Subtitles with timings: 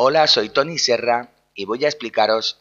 [0.00, 2.60] Hola, soy Tony Serra y voy a explicaros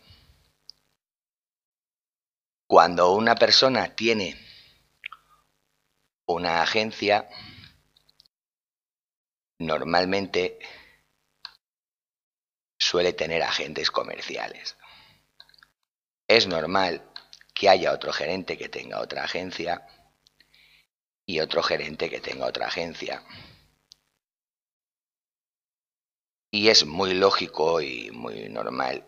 [2.65, 4.35] cuando una persona tiene
[6.25, 7.29] una agencia,
[9.59, 10.57] normalmente
[12.79, 14.75] suele tener agentes comerciales.
[16.27, 17.07] Es normal
[17.53, 19.85] que haya otro gerente que tenga otra agencia
[21.23, 23.23] y otro gerente que tenga otra agencia.
[26.51, 29.05] Y es muy lógico y muy normal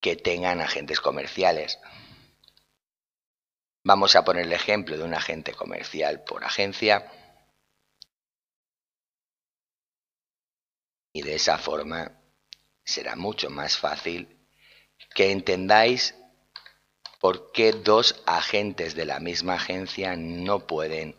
[0.00, 1.78] que tengan agentes comerciales.
[3.84, 7.10] Vamos a poner el ejemplo de un agente comercial por agencia.
[11.12, 12.20] Y de esa forma
[12.84, 14.36] será mucho más fácil
[15.14, 16.14] que entendáis
[17.20, 21.16] por qué dos agentes de la misma agencia no pueden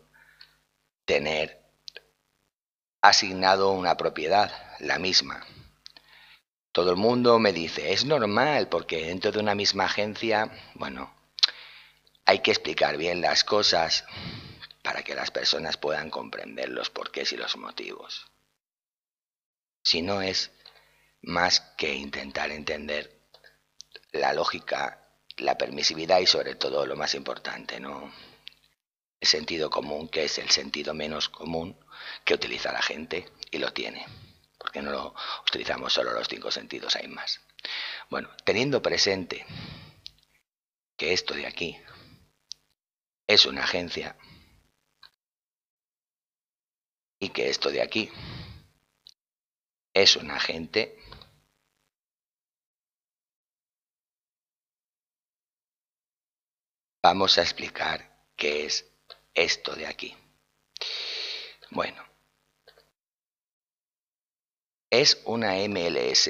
[1.06, 1.57] tener
[3.08, 5.46] asignado una propiedad, la misma.
[6.72, 11.14] Todo el mundo me dice, es normal, porque dentro de una misma agencia, bueno,
[12.26, 14.06] hay que explicar bien las cosas
[14.84, 18.28] para que las personas puedan comprender los porqués y los motivos.
[19.84, 20.52] Si no es
[21.22, 23.22] más que intentar entender
[24.12, 28.14] la lógica, la permisividad y sobre todo lo más importante, ¿no?
[29.20, 31.78] El sentido común, que es el sentido menos común
[32.28, 34.06] que utiliza la gente y lo tiene,
[34.58, 35.16] porque no lo
[35.48, 37.40] utilizamos solo los cinco sentidos, hay más.
[38.10, 39.46] Bueno, teniendo presente
[40.98, 41.80] que esto de aquí
[43.28, 44.18] es una agencia
[47.18, 48.12] y que esto de aquí
[49.94, 51.00] es un agente,
[57.02, 58.86] vamos a explicar qué es
[59.34, 60.14] esto de aquí.
[61.72, 62.07] Bueno,
[64.90, 66.30] es una MLS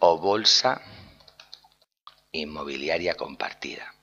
[0.00, 0.80] o bolsa
[2.32, 3.94] inmobiliaria compartida.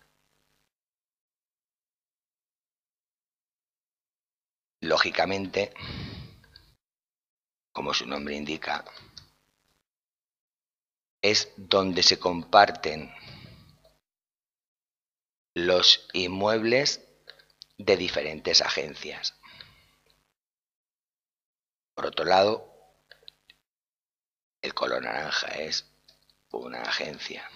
[4.81, 5.73] Lógicamente,
[7.73, 8.85] como su nombre indica,
[11.23, 13.11] es donde se comparten
[15.55, 17.01] los inmuebles
[17.77, 19.33] de diferentes agencias.
[21.95, 22.74] Por otro lado,
[24.65, 25.85] el color naranja es
[26.51, 27.47] una agencia.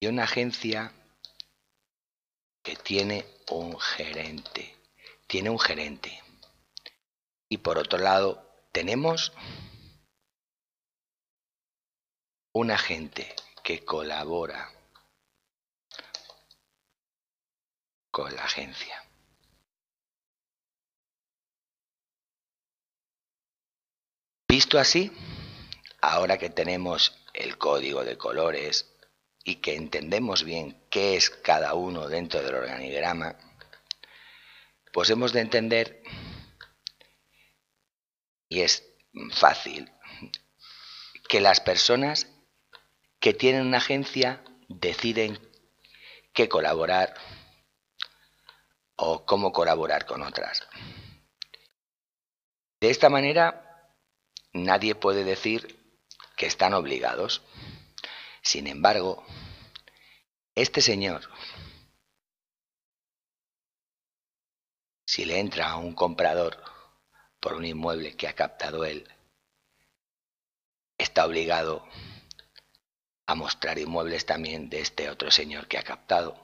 [0.00, 0.90] Y una agencia
[2.62, 4.74] que tiene un gerente.
[5.26, 6.22] Tiene un gerente.
[7.50, 8.42] Y por otro lado,
[8.72, 9.34] tenemos
[12.52, 14.72] un agente que colabora
[18.10, 19.09] con la agencia.
[24.50, 25.12] Visto así,
[26.00, 28.92] ahora que tenemos el código de colores
[29.44, 33.36] y que entendemos bien qué es cada uno dentro del organigrama,
[34.92, 36.02] pues hemos de entender,
[38.48, 38.82] y es
[39.30, 39.88] fácil,
[41.28, 42.26] que las personas
[43.20, 45.38] que tienen una agencia deciden
[46.32, 47.14] qué colaborar
[48.96, 50.66] o cómo colaborar con otras.
[52.80, 53.69] De esta manera,
[54.52, 55.78] nadie puede decir
[56.36, 57.42] que están obligados.
[58.42, 59.24] Sin embargo,
[60.54, 61.28] este señor,
[65.06, 66.62] si le entra a un comprador
[67.40, 69.08] por un inmueble que ha captado él,
[70.98, 71.86] está obligado
[73.26, 76.36] a mostrar inmuebles también de este otro señor que ha captado.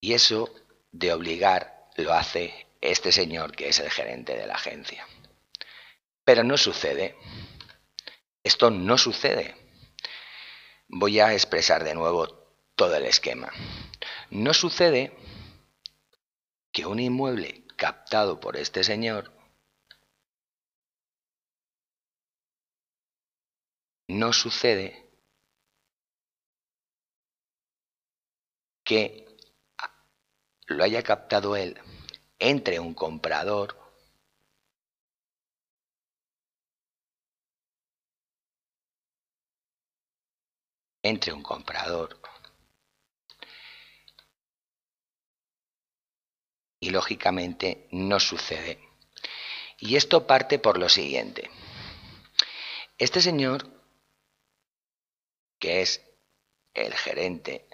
[0.00, 0.48] Y eso
[0.92, 5.06] de obligar lo hace este señor que es el gerente de la agencia.
[6.28, 7.16] Pero no sucede.
[8.42, 9.56] Esto no sucede.
[10.86, 12.28] Voy a expresar de nuevo
[12.74, 13.50] todo el esquema.
[14.28, 15.16] No sucede
[16.70, 19.32] que un inmueble captado por este señor
[24.06, 25.10] no sucede
[28.84, 29.34] que
[30.66, 31.80] lo haya captado él
[32.38, 33.77] entre un comprador
[41.02, 42.20] entre un comprador
[46.80, 48.80] y lógicamente no sucede.
[49.78, 51.50] Y esto parte por lo siguiente.
[52.98, 53.68] Este señor,
[55.58, 56.02] que es
[56.74, 57.68] el gerente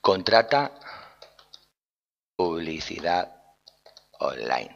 [0.00, 0.78] Contrata
[2.34, 3.44] publicidad
[4.20, 4.74] online,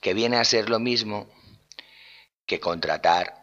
[0.00, 1.28] que viene a ser lo mismo
[2.52, 3.34] que contratar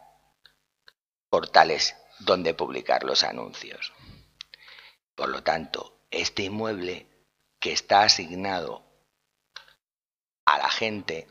[1.31, 3.91] portales donde publicar los anuncios.
[5.15, 7.07] Por lo tanto, este inmueble
[7.59, 8.85] que está asignado
[10.45, 11.27] a la gente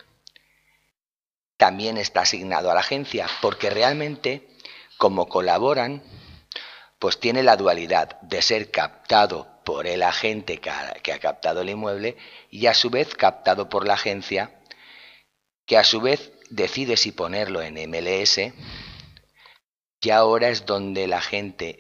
[1.57, 4.49] también está asignado a la agencia, porque realmente,
[4.97, 6.03] como colaboran,
[6.99, 12.17] pues tiene la dualidad de ser captado por el agente que ha, captado el inmueble
[12.51, 14.59] y a su vez captado por la agencia,
[15.65, 18.39] que a su vez decide si ponerlo en MLS,
[20.01, 21.79] y ahora es donde la gente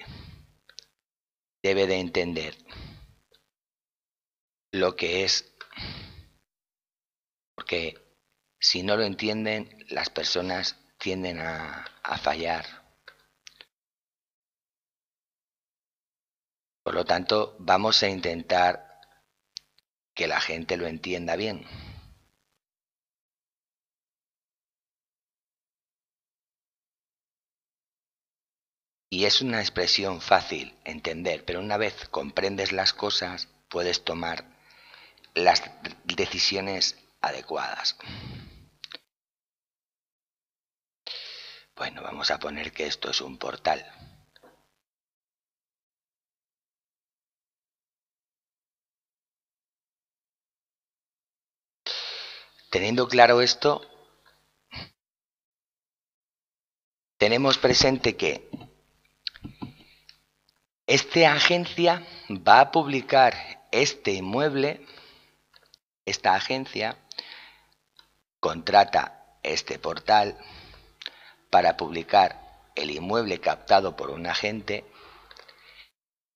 [1.62, 2.56] debe de entender
[4.72, 5.52] lo que es,
[7.54, 7.94] porque
[8.60, 12.66] si no lo entienden, las personas tienden a, a fallar.
[16.82, 19.00] Por lo tanto, vamos a intentar
[20.14, 21.64] que la gente lo entienda bien.
[29.10, 34.44] Y es una expresión fácil entender, pero una vez comprendes las cosas, puedes tomar
[35.34, 35.62] las
[36.04, 37.96] decisiones adecuadas.
[41.74, 43.86] Bueno, vamos a poner que esto es un portal.
[52.70, 53.80] Teniendo claro esto,
[57.16, 58.67] tenemos presente que
[60.88, 64.80] esta agencia va a publicar este inmueble,
[66.06, 66.96] esta agencia
[68.40, 70.38] contrata este portal,
[71.50, 72.40] para publicar
[72.74, 74.86] el inmueble captado por un agente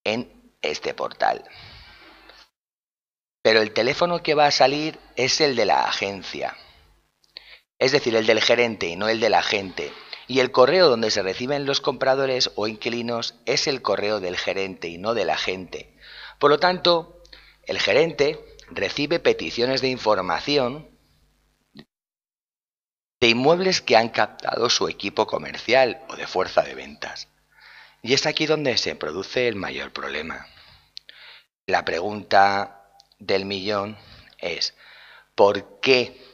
[0.05, 1.43] en este portal.
[3.41, 6.55] Pero el teléfono que va a salir es el de la agencia,
[7.79, 9.93] es decir, el del gerente y no el del agente.
[10.27, 14.89] Y el correo donde se reciben los compradores o inquilinos es el correo del gerente
[14.89, 15.97] y no del agente.
[16.39, 17.23] Por lo tanto,
[17.65, 20.89] el gerente recibe peticiones de información
[23.21, 27.29] de inmuebles que han captado su equipo comercial o de fuerza de ventas.
[28.03, 30.49] Y es aquí donde se produce el mayor problema.
[31.67, 33.97] La pregunta del millón
[34.39, 34.75] es,
[35.37, 36.32] ¿por qué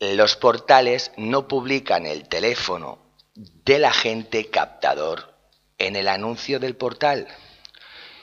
[0.00, 2.98] los portales no publican el teléfono
[3.34, 5.34] del agente captador
[5.78, 7.28] en el anuncio del portal?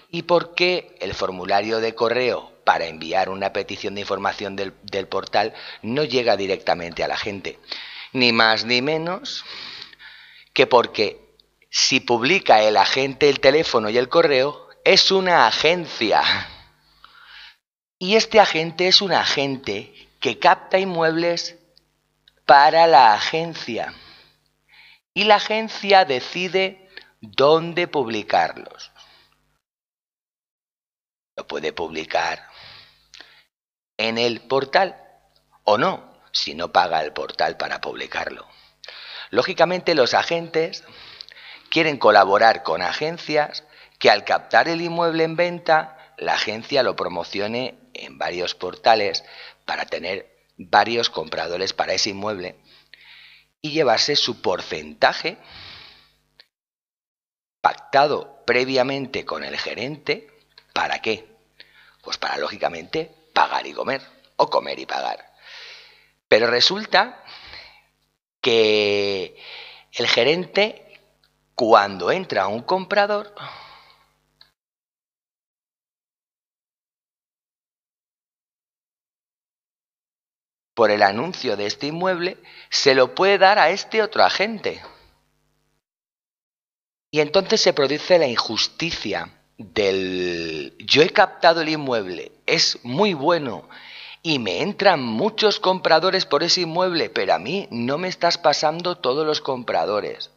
[0.09, 4.73] ¿Y por qué el formulario de correo para enviar una petición de información del,
[5.07, 7.59] portal no llega directamente a la gente.
[8.11, 9.45] Ni más ni menos
[10.51, 11.21] que porque
[11.69, 16.23] si publica el agente el teléfono y el correo, es una agencia.
[17.99, 21.55] Y este agente es un agente que capta inmuebles
[22.45, 23.93] para la agencia.
[25.13, 26.89] Y la agencia decide
[27.21, 28.91] dónde publicarlos.
[31.35, 32.47] Lo puede publicar
[33.97, 35.01] en el portal
[35.63, 38.47] o no, si no paga el portal para publicarlo.
[39.31, 40.83] Lógicamente los agentes
[41.69, 43.63] quieren colaborar con agencias
[43.99, 49.23] que al captar el inmueble en venta, la agencia lo promocione en varios portales
[49.65, 52.55] para tener varios compradores para ese inmueble
[53.61, 55.37] y llevarse su porcentaje
[57.61, 60.29] pactado previamente con el gerente.
[60.73, 61.27] ¿Para qué?
[62.03, 64.01] Pues para, lógicamente, pagar y comer,
[64.35, 65.33] o comer y pagar.
[66.27, 67.23] Pero resulta
[68.39, 69.35] que
[69.93, 71.01] el gerente,
[71.55, 73.33] cuando entra un comprador,
[80.75, 82.37] por el anuncio de este inmueble,
[82.69, 84.83] se lo puede dar a este otro agente.
[87.09, 93.67] Y entonces se produce la injusticia del yo he captado el inmueble, es muy bueno
[94.21, 98.97] y me entran muchos compradores por ese inmueble, pero a mí no me estás pasando
[98.97, 100.31] todos los compradores.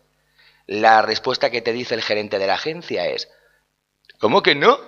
[0.67, 3.29] La respuesta que te dice el gerente de la agencia es,
[4.19, 4.79] ¿cómo que no?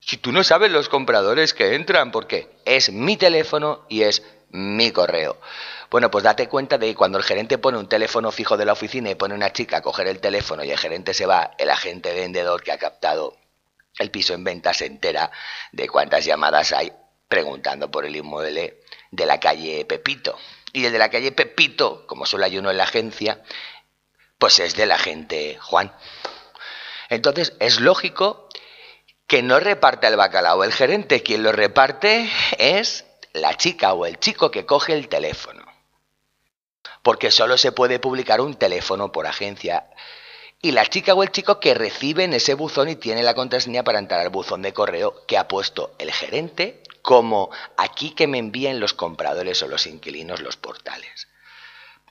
[0.00, 4.22] Si tú no sabes los compradores que entran, porque es mi teléfono y es
[4.56, 5.38] mi correo.
[5.90, 8.72] Bueno, pues date cuenta de que cuando el gerente pone un teléfono fijo de la
[8.72, 11.70] oficina y pone una chica a coger el teléfono y el gerente se va, el
[11.70, 13.36] agente vendedor que ha captado
[13.98, 15.30] el piso en venta se entera
[15.72, 16.92] de cuántas llamadas hay
[17.28, 20.38] preguntando por el inmueble de la calle Pepito.
[20.72, 23.42] Y el de la calle Pepito, como solo hay uno en la agencia,
[24.38, 25.94] pues es de la gente Juan.
[27.08, 28.48] Entonces es lógico
[29.26, 33.05] que no reparta el bacalao el gerente, quien lo reparte es
[33.36, 35.64] la chica o el chico que coge el teléfono.
[37.02, 39.90] Porque solo se puede publicar un teléfono por agencia.
[40.60, 43.84] Y la chica o el chico que recibe en ese buzón y tiene la contraseña
[43.84, 48.38] para entrar al buzón de correo que ha puesto el gerente como aquí que me
[48.38, 51.28] envíen los compradores o los inquilinos los portales.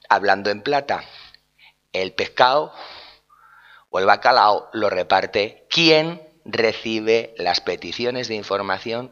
[0.08, 1.03] Hablando en plata,
[1.91, 2.72] el pescado
[3.89, 9.12] o el bacalao lo reparte quien recibe las peticiones de información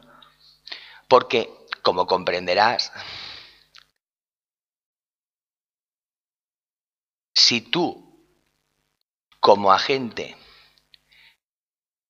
[1.08, 1.50] porque,
[1.84, 2.92] como comprenderás,
[7.34, 8.26] si tú,
[9.38, 10.36] como agente,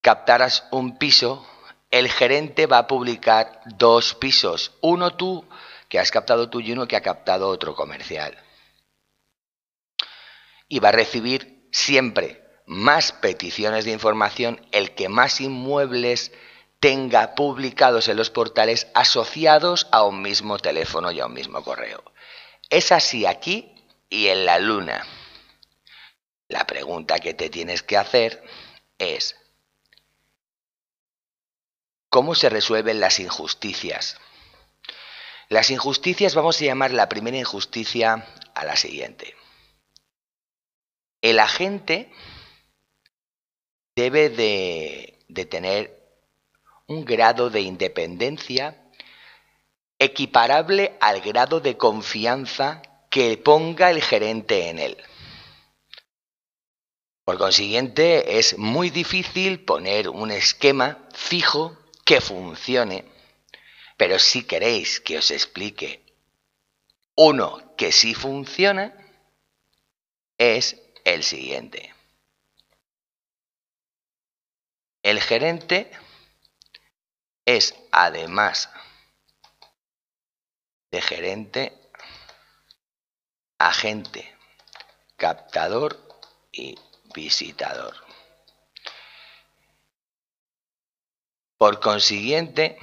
[0.01, 1.45] captaras un piso,
[1.91, 5.47] el gerente va a publicar dos pisos, uno tú
[5.89, 8.37] que has captado tú y uno que ha captado otro comercial.
[10.69, 16.31] Y va a recibir siempre más peticiones de información el que más inmuebles
[16.85, 22.03] tenga publicados en los portales asociados a un mismo teléfono y a un mismo correo.
[22.69, 23.73] Es así aquí
[24.07, 25.03] y en la luna.
[26.47, 28.43] La pregunta que te tienes que hacer
[28.99, 29.35] es,
[32.09, 34.19] ¿cómo se resuelven las injusticias?
[35.49, 39.35] Las injusticias vamos a llamar la primera injusticia a la siguiente.
[41.19, 42.13] El agente
[43.95, 46.04] debe de, de tener
[46.87, 48.77] un grado de independencia
[49.97, 54.97] equiparable al grado de confianza que ponga el gerente en él.
[57.23, 63.05] Por consiguiente, es muy difícil poner un esquema fijo que funcione,
[63.97, 66.05] pero si queréis que os explique
[67.15, 68.93] uno que sí funciona,
[70.37, 71.95] es el siguiente.
[75.01, 75.91] El gerente
[77.45, 78.69] es además
[80.91, 81.91] de gerente,
[83.59, 84.35] agente,
[85.15, 86.07] captador
[86.51, 86.77] y
[87.13, 87.95] visitador.
[91.57, 92.77] Por consiguiente,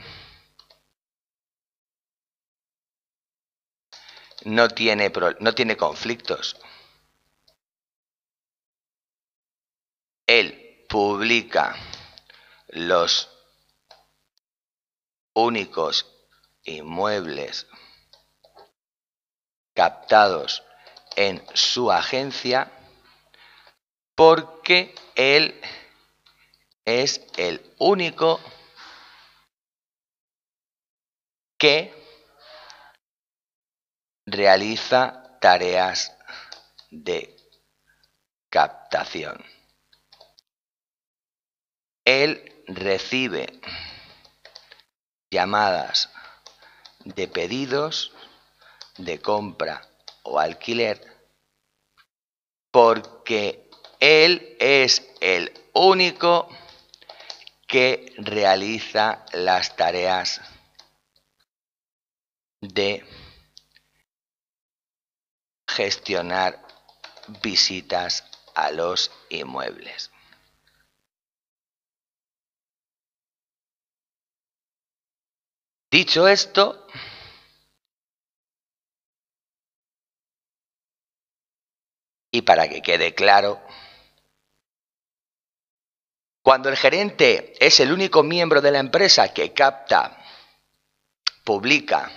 [4.45, 6.57] no tiene, no tiene conflictos.
[10.27, 11.77] Él publica
[12.69, 13.32] los
[15.35, 16.07] únicos
[16.65, 17.67] inmuebles
[19.75, 20.63] captados
[21.17, 22.71] en su agencia
[24.15, 25.61] porque él
[26.85, 28.41] es el único
[31.59, 31.95] que
[34.27, 36.13] realiza tareas
[36.91, 37.37] de
[38.51, 39.43] captación.
[42.05, 43.61] Él recibe
[45.33, 46.11] llamadas
[47.05, 48.13] de pedidos
[48.99, 49.89] de compra
[50.23, 51.01] o alquiler
[52.71, 56.49] porque él es el único
[57.67, 60.43] que realiza las tareas
[62.61, 63.05] de
[65.67, 66.63] gestionar
[67.43, 68.25] visitas
[68.55, 70.12] a los inmuebles.
[75.93, 76.87] Dicho esto,
[82.31, 83.61] y para que quede claro,
[86.43, 90.19] cuando el gerente es el único miembro de la empresa que capta,
[91.45, 92.11] publica,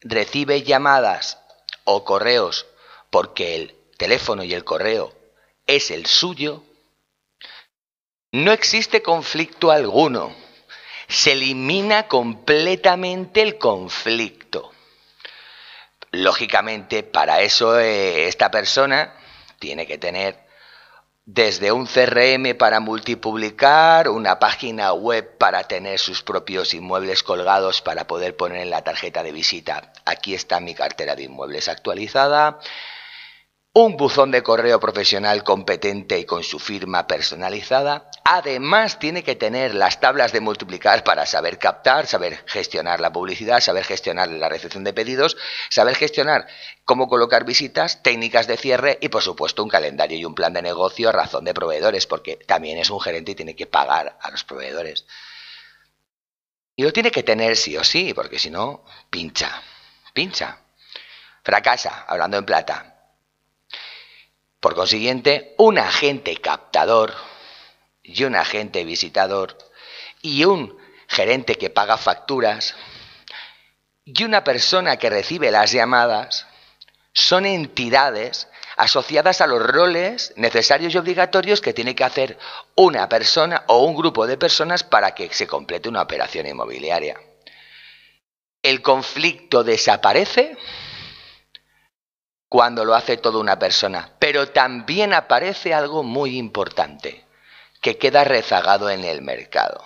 [0.00, 1.36] recibe llamadas
[1.84, 2.68] o correos
[3.10, 5.14] porque el teléfono y el correo
[5.66, 6.64] es el suyo,
[8.32, 10.48] no existe conflicto alguno
[11.10, 14.70] se elimina completamente el conflicto.
[16.12, 19.14] Lógicamente, para eso eh, esta persona
[19.58, 20.48] tiene que tener
[21.26, 28.06] desde un CRM para multipublicar, una página web para tener sus propios inmuebles colgados para
[28.06, 32.58] poder poner en la tarjeta de visita, aquí está mi cartera de inmuebles actualizada,
[33.72, 38.10] un buzón de correo profesional competente y con su firma personalizada.
[38.24, 43.60] Además, tiene que tener las tablas de multiplicar para saber captar, saber gestionar la publicidad,
[43.60, 45.36] saber gestionar la recepción de pedidos,
[45.68, 46.48] saber gestionar
[46.84, 50.62] cómo colocar visitas, técnicas de cierre y, por supuesto, un calendario y un plan de
[50.62, 54.30] negocio a razón de proveedores, porque también es un gerente y tiene que pagar a
[54.32, 55.06] los proveedores.
[56.74, 59.62] Y lo tiene que tener sí o sí, porque si no, pincha,
[60.12, 60.58] pincha.
[61.44, 62.89] Fracasa, hablando en plata.
[64.60, 67.14] Por consiguiente, un agente captador
[68.02, 69.56] y un agente visitador
[70.20, 70.76] y un
[71.08, 72.74] gerente que paga facturas
[74.04, 76.46] y una persona que recibe las llamadas
[77.12, 82.38] son entidades asociadas a los roles necesarios y obligatorios que tiene que hacer
[82.74, 87.20] una persona o un grupo de personas para que se complete una operación inmobiliaria.
[88.62, 90.56] El conflicto desaparece
[92.50, 97.24] cuando lo hace toda una persona, pero también aparece algo muy importante,
[97.80, 99.82] que queda rezagado en el mercado.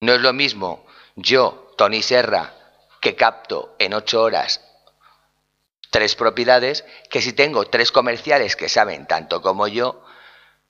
[0.00, 2.54] No es lo mismo yo, Tony Serra,
[3.00, 4.60] que capto en ocho horas
[5.90, 10.04] tres propiedades, que si tengo tres comerciales que saben tanto como yo,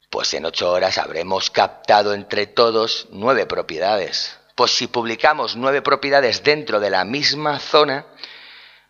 [0.08, 4.36] pues en ocho horas habremos captado entre todos nueve propiedades.
[4.56, 8.06] Pues si publicamos nueve propiedades dentro de la misma zona,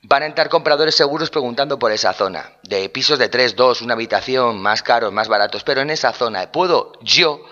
[0.02, 3.94] van a entrar compradores seguros preguntando por esa zona, de pisos de tres, dos, una
[3.94, 7.44] habitación, más caros, más baratos, pero en esa zona puedo yo,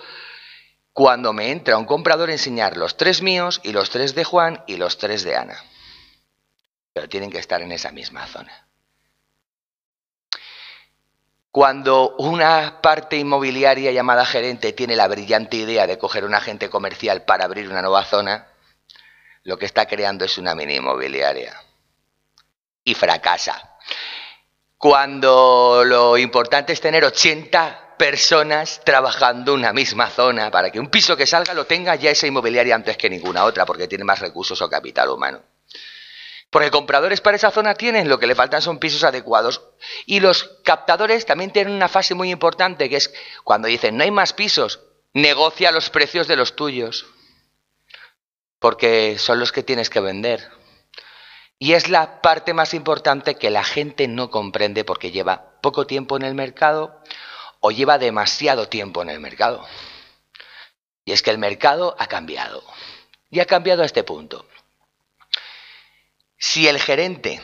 [0.92, 4.76] cuando me entra un comprador, enseñar los tres míos y los tres de Juan y
[4.76, 5.64] los tres de Ana.
[6.92, 8.66] Pero tienen que estar en esa misma zona.
[11.52, 17.24] Cuando una parte inmobiliaria llamada gerente tiene la brillante idea de coger un agente comercial
[17.24, 18.48] para abrir una nueva zona,
[19.44, 21.56] lo que está creando es una mini inmobiliaria.
[22.84, 23.78] Y fracasa.
[24.78, 30.88] Cuando lo importante es tener 80 personas trabajando en una misma zona para que un
[30.88, 34.20] piso que salga lo tenga ya esa inmobiliaria antes que ninguna otra porque tiene más
[34.20, 35.42] recursos o capital humano.
[36.50, 39.62] Porque compradores para esa zona tienen, lo que le faltan son pisos adecuados.
[40.04, 43.12] Y los captadores también tienen una fase muy importante, que es
[43.44, 44.80] cuando dicen, no hay más pisos,
[45.12, 47.06] negocia los precios de los tuyos.
[48.58, 50.50] Porque son los que tienes que vender.
[51.62, 56.16] Y es la parte más importante que la gente no comprende porque lleva poco tiempo
[56.16, 57.02] en el mercado
[57.60, 59.68] o lleva demasiado tiempo en el mercado.
[61.04, 62.64] Y es que el mercado ha cambiado.
[63.28, 64.48] Y ha cambiado a este punto.
[66.38, 67.42] Si el gerente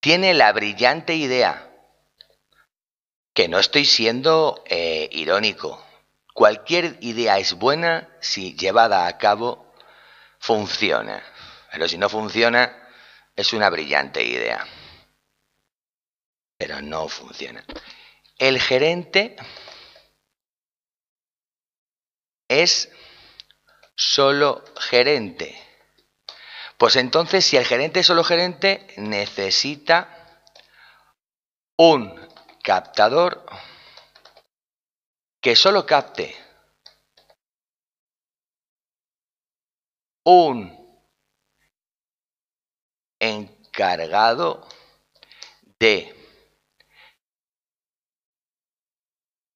[0.00, 1.70] tiene la brillante idea,
[3.32, 5.82] que no estoy siendo eh, irónico,
[6.34, 9.72] cualquier idea es buena si llevada a cabo
[10.38, 11.22] funciona,
[11.72, 12.88] pero si no funciona
[13.34, 14.64] es una brillante idea,
[16.56, 17.64] pero no funciona.
[18.38, 19.34] El gerente
[22.46, 22.88] es
[23.96, 25.72] solo gerente
[26.82, 30.42] pues entonces, si el gerente es solo gerente, necesita
[31.76, 32.12] un
[32.60, 33.46] captador
[35.40, 36.34] que solo capte
[40.24, 40.81] un
[43.22, 44.66] encargado
[45.78, 46.12] de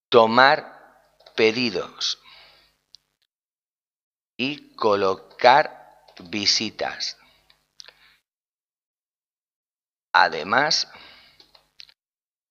[0.09, 1.03] tomar
[1.35, 2.23] pedidos
[4.37, 7.19] y colocar visitas.
[10.13, 10.89] Además,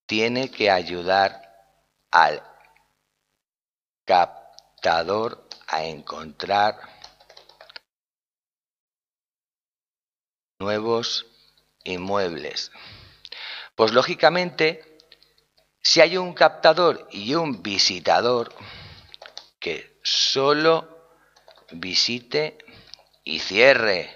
[0.06, 1.42] tiene que ayudar
[2.12, 2.44] al
[4.06, 6.78] captador a encontrar
[10.60, 11.26] nuevos
[11.84, 12.72] inmuebles.
[13.76, 14.98] Pues lógicamente,
[15.82, 18.54] si hay un captador y un visitador
[19.60, 21.12] que solo
[21.72, 22.58] visite
[23.24, 24.10] y cierre,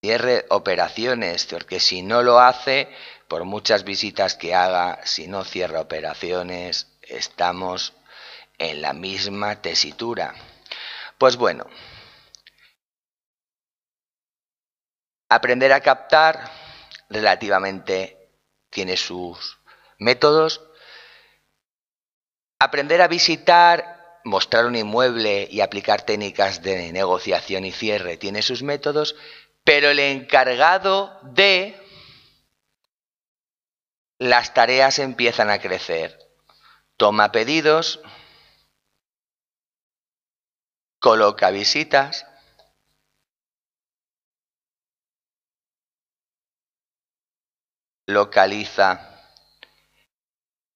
[0.00, 2.88] cierre operaciones, porque si no lo hace,
[3.28, 7.92] por muchas visitas que haga, si no cierra operaciones, estamos
[8.58, 10.34] en la misma tesitura.
[11.18, 11.66] Pues bueno,
[15.28, 16.50] aprender a captar
[17.08, 18.30] relativamente
[18.70, 19.58] tiene sus
[19.98, 20.62] métodos.
[22.58, 28.62] Aprender a visitar mostrar un inmueble y aplicar técnicas de negociación y cierre tiene sus
[28.62, 29.14] métodos,
[29.62, 31.80] pero el encargado de
[34.18, 36.18] las tareas empiezan a crecer.
[36.96, 38.00] Toma pedidos,
[40.98, 42.26] coloca visitas,
[48.06, 49.00] localiza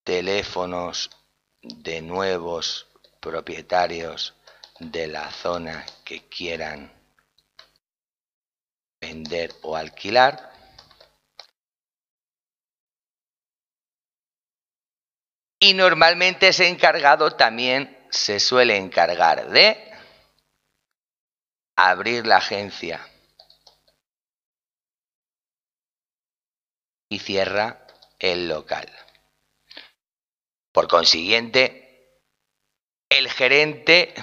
[0.03, 1.11] teléfonos
[1.63, 2.89] de nuevos
[3.21, 4.35] propietarios
[4.81, 6.93] de la zona que quieran
[9.01, 10.51] vender o alquilar.
[15.61, 19.93] Y normalmente ese encargado también se suele encargar de
[21.77, 23.10] abrir la agencia
[27.11, 27.87] y cierra
[28.19, 28.89] el local.
[30.73, 32.21] Por consiguiente,
[33.11, 34.15] el gerente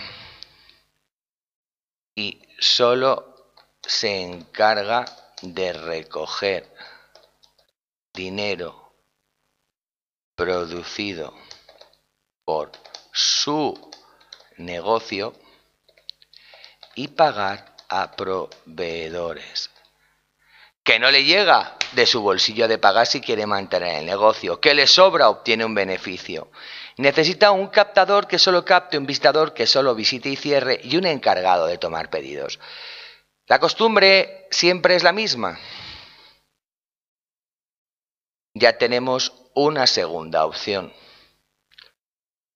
[2.15, 5.06] y solo se encarga
[5.41, 6.73] de recoger
[8.13, 8.93] dinero
[10.36, 11.36] producido
[12.45, 12.71] por
[13.12, 13.91] su
[14.58, 15.34] negocio
[16.95, 19.69] y pagar a proveedores.
[20.88, 24.62] Que no le llega de su bolsillo de pagar si quiere mantener el negocio.
[24.62, 26.50] Que le sobra obtiene un beneficio.
[26.95, 31.06] Necesita un captador que solo capte, un visitador que solo visite y cierre y un
[31.06, 32.62] encargado de tomar pedidos.
[33.47, 35.60] La costumbre siempre es la misma.
[38.54, 40.93] Ya tenemos una segunda opción.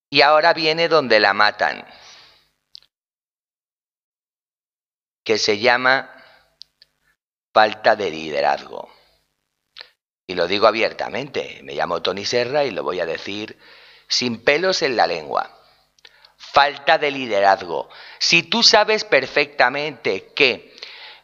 [0.10, 1.86] Y ahora viene donde la matan,
[5.26, 6.21] que se llama
[7.54, 8.90] falta de liderazgo.
[10.28, 13.58] Y lo digo abiertamente, me llamo Tony Serra y lo voy a decir
[14.08, 15.58] sin pelos en la lengua.
[16.38, 17.90] Falta de liderazgo.
[18.20, 20.72] Si tú sabes perfectamente que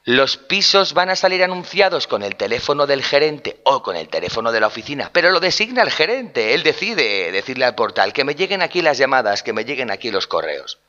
[0.03, 4.53] los pisos van a salir anunciados con el teléfono del gerente o con el teléfono
[4.53, 8.35] de la oficina, pero lo designa el gerente, él decide decirle al portal que me
[8.35, 10.79] lleguen aquí las llamadas, que me lleguen aquí los correos.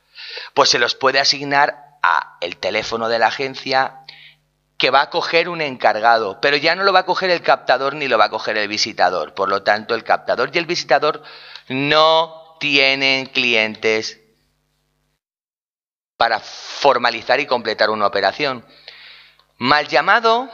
[0.53, 4.05] Pues se los puede asignar a el teléfono de la agencia
[4.79, 7.95] que va a coger un encargado, pero ya no lo va a coger el captador
[7.95, 9.33] ni lo va a coger el visitador.
[9.33, 11.21] Por lo tanto, el captador y el visitador
[11.67, 14.21] no tienen clientes
[16.15, 18.65] para formalizar y completar una operación.
[19.57, 20.49] Mal llamado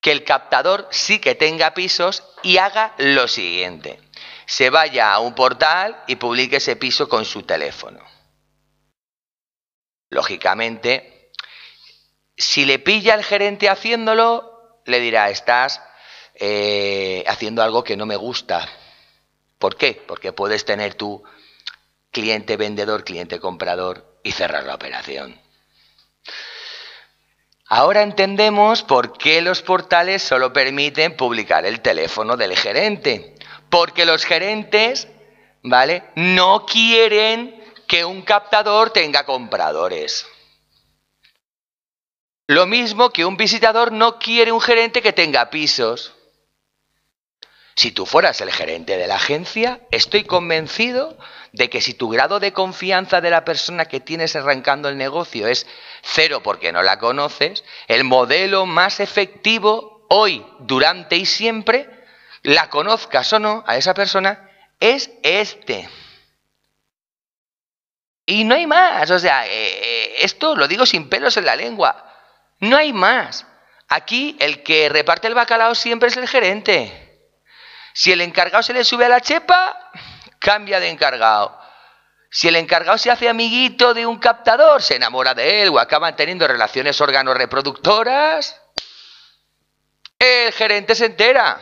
[0.00, 4.00] que el captador sí que tenga pisos y haga lo siguiente.
[4.46, 8.00] Se vaya a un portal y publique ese piso con su teléfono.
[10.08, 11.11] Lógicamente,
[12.42, 15.80] si le pilla el gerente haciéndolo, le dirá, estás
[16.34, 18.68] eh, haciendo algo que no me gusta,
[19.62, 20.02] ¿Por qué?
[20.08, 21.22] Porque puedes tener tu
[22.10, 25.40] cliente vendedor, cliente comprador y cerrar la operación.
[27.68, 33.36] Ahora entendemos por qué los portales solo permiten publicar el teléfono del gerente.
[33.70, 35.06] Porque los gerentes,
[35.62, 36.02] ¿vale?
[36.16, 40.26] No quieren que un captador tenga compradores.
[42.46, 46.14] Lo mismo que un visitador no quiere un gerente que tenga pisos.
[47.74, 51.16] Si tú fueras el gerente de la agencia, estoy convencido
[51.52, 55.46] de que si tu grado de confianza de la persona que tienes arrancando el negocio
[55.46, 55.66] es
[56.02, 61.88] cero porque no la conoces, el modelo más efectivo hoy, durante y siempre,
[62.42, 65.88] la conozcas o no a esa persona, es este.
[68.26, 71.56] Y no hay más, o sea, eh, eh, esto lo digo sin pelos en la
[71.56, 72.11] lengua,
[72.62, 73.44] no hay más.
[73.88, 77.28] Aquí el que reparte el bacalao siempre es el gerente.
[77.92, 79.90] Si el encargado se le sube a la chepa,
[80.38, 81.58] cambia de encargado.
[82.30, 86.14] Si el encargado se hace amiguito de un captador, se enamora de él o acaban
[86.14, 88.58] teniendo relaciones órganos reproductoras,
[90.18, 91.60] el gerente se entera.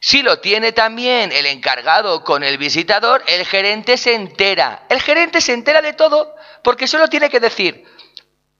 [0.00, 4.86] Si lo tiene también el encargado con el visitador, el gerente se entera.
[4.88, 7.84] El gerente se entera de todo porque solo tiene que decir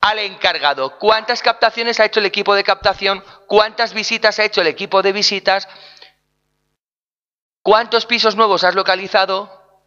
[0.01, 4.69] al encargado cuántas captaciones ha hecho el equipo de captación, cuántas visitas ha hecho el
[4.69, 5.69] equipo de visitas,
[7.69, 9.83] ¿Cuántos pisos nuevos has localizado?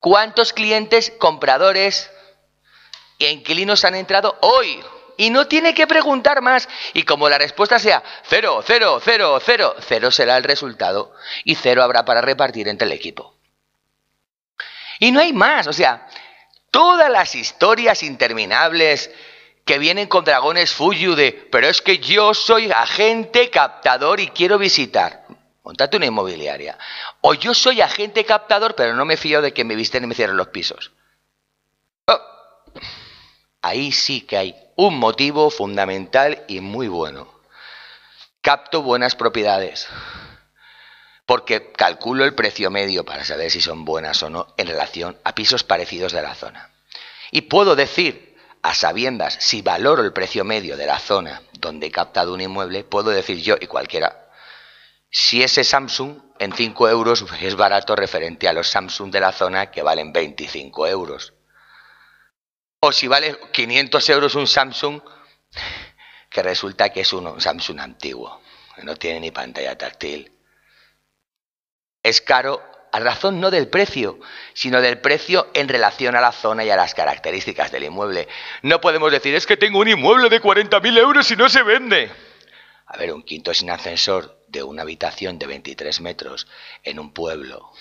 [0.00, 2.10] ¿Cuántos clientes, compradores
[3.20, 4.82] e inquilinos han entrado hoy?
[5.16, 6.68] Y no tiene que preguntar más.
[6.94, 11.80] Y como la respuesta sea cero, cero, cero, cero, cero será el resultado y cero
[11.80, 13.36] habrá para repartir entre el equipo.
[14.98, 15.68] Y no hay más.
[15.68, 16.08] O sea,
[16.72, 19.12] todas las historias interminables
[19.64, 24.58] que vienen con dragones Fuyu de, pero es que yo soy agente captador y quiero
[24.58, 25.24] visitar.
[25.62, 26.76] Montate una inmobiliaria.
[27.20, 30.16] O yo soy agente captador, pero no me fío de que me visten y me
[30.16, 30.90] cierren los pisos.
[32.06, 32.18] Oh.
[33.60, 37.32] Ahí sí que hay un motivo fundamental y muy bueno.
[38.40, 39.86] Capto buenas propiedades.
[41.32, 45.34] Porque calculo el precio medio para saber si son buenas o no en relación a
[45.34, 46.74] pisos parecidos de la zona.
[47.30, 51.90] Y puedo decir, a sabiendas, si valoro el precio medio de la zona donde he
[51.90, 54.28] captado un inmueble, puedo decir yo y cualquiera
[55.10, 59.70] si ese Samsung en 5 euros es barato referente a los Samsung de la zona
[59.70, 61.32] que valen 25 euros.
[62.80, 65.00] O si vale 500 euros un Samsung,
[66.28, 68.42] que resulta que es un Samsung antiguo,
[68.82, 70.31] no tiene ni pantalla táctil.
[72.02, 72.62] Es caro
[72.92, 74.18] a razón no del precio,
[74.52, 78.28] sino del precio en relación a la zona y a las características del inmueble.
[78.62, 82.10] No podemos decir, es que tengo un inmueble de 40.000 euros y no se vende.
[82.86, 86.46] A ver, un quinto sin ascensor de una habitación de 23 metros
[86.82, 87.72] en un pueblo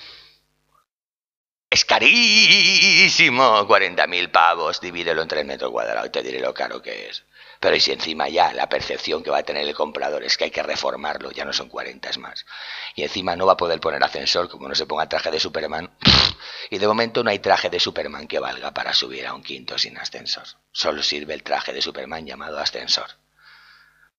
[1.70, 7.10] Es carísimo, 40.000 pavos, divídelo en 3 metros cuadrados y te diré lo caro que
[7.10, 7.26] es.
[7.62, 10.46] Pero y si encima ya la percepción que va a tener el comprador es que
[10.46, 12.44] hay que reformarlo, ya no son 40, es más.
[12.96, 15.92] Y encima no va a poder poner ascensor como no se ponga traje de Superman.
[16.72, 19.78] Y de momento no hay traje de Superman que valga para subir a un quinto
[19.78, 20.46] sin ascensor.
[20.72, 23.12] Solo sirve el traje de Superman llamado ascensor.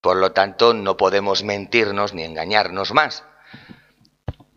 [0.00, 3.24] Por lo tanto, no podemos mentirnos ni engañarnos más.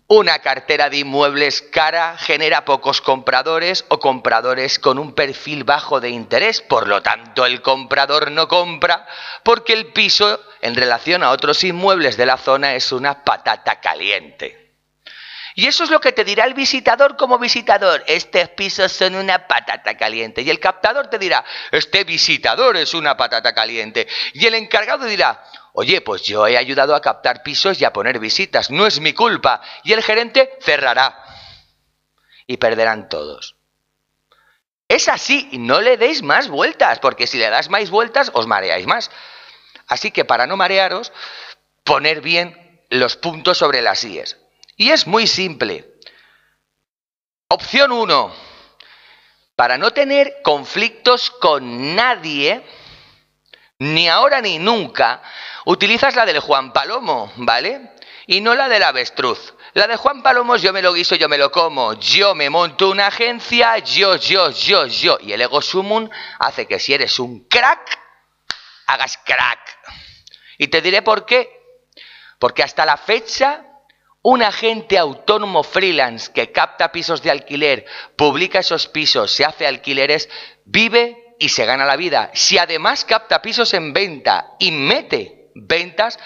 [0.07, 6.09] Una cartera de inmuebles cara genera pocos compradores o compradores con un perfil bajo de
[6.09, 6.61] interés.
[6.61, 9.07] Por lo tanto, el comprador no compra
[9.41, 14.75] porque el piso en relación a otros inmuebles de la zona es una patata caliente.
[15.55, 18.03] Y eso es lo que te dirá el visitador como visitador.
[18.05, 20.43] Estos pisos son una patata caliente.
[20.43, 24.05] Y el captador te dirá, este visitador es una patata caliente.
[24.33, 25.41] Y el encargado dirá,
[25.77, 29.11] Oye, pues yo he ayudado a captar pisos y a poner visitas, no es mi
[29.11, 29.61] culpa.
[29.83, 31.21] Y el gerente cerrará.
[32.47, 33.57] Y perderán todos.
[34.87, 38.47] Es así, y no le deis más vueltas, porque si le das más vueltas os
[38.47, 39.11] mareáis más.
[39.87, 41.11] Así que para no marearos,
[41.83, 44.37] poner bien los puntos sobre las IES.
[44.77, 45.99] Y es muy simple.
[47.49, 48.33] Opción 1.
[49.57, 52.63] Para no tener conflictos con nadie,
[53.85, 55.21] ni ahora ni nunca,
[55.65, 57.91] utilizas la del Juan Palomo, ¿vale?
[58.27, 59.53] Y no la del avestruz.
[59.73, 62.89] La de Juan Palomo yo me lo guiso, yo me lo como, yo me monto
[62.89, 65.17] una agencia, yo, yo, yo, yo.
[65.21, 67.99] Y el ego sumum hace que si eres un crack,
[68.87, 69.59] hagas crack.
[70.57, 71.49] Y te diré por qué.
[72.39, 73.65] Porque hasta la fecha,
[74.21, 80.29] un agente autónomo freelance que capta pisos de alquiler, publica esos pisos, se hace alquileres,
[80.63, 82.31] vive y se gana la vida.
[82.33, 86.19] Si además capta pisos en venta y mete ventas,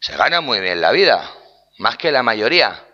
[0.00, 1.30] se gana muy bien la vida,
[1.78, 2.84] más que la mayoría,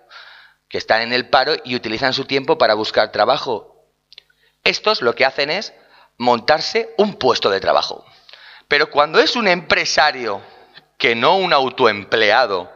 [0.68, 3.86] que están en el paro y utilizan su tiempo para buscar trabajo.
[4.62, 5.72] Estos lo que hacen es
[6.18, 8.04] montarse un puesto de trabajo.
[8.68, 10.42] Pero cuando es un empresario,
[10.96, 12.70] que no un autoempleado,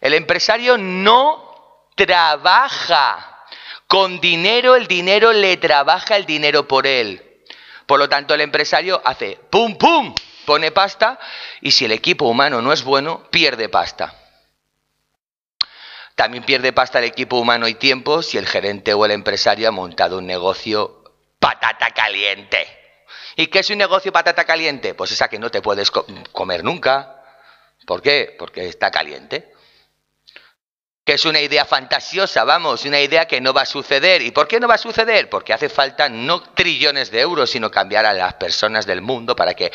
[0.00, 3.44] el empresario no trabaja
[3.86, 7.23] con dinero, el dinero le trabaja el dinero por él.
[7.86, 10.14] Por lo tanto, el empresario hace pum, pum,
[10.46, 11.18] pone pasta
[11.60, 14.14] y si el equipo humano no es bueno, pierde pasta.
[16.14, 19.72] También pierde pasta el equipo humano y tiempo si el gerente o el empresario ha
[19.72, 21.02] montado un negocio
[21.38, 22.66] patata caliente.
[23.36, 24.94] ¿Y qué es un negocio patata caliente?
[24.94, 27.22] Pues esa que no te puedes comer nunca.
[27.84, 28.34] ¿Por qué?
[28.38, 29.53] Porque está caliente
[31.04, 34.22] que es una idea fantasiosa, vamos, una idea que no va a suceder.
[34.22, 35.28] ¿Y por qué no va a suceder?
[35.28, 39.52] Porque hace falta no trillones de euros, sino cambiar a las personas del mundo para
[39.52, 39.70] que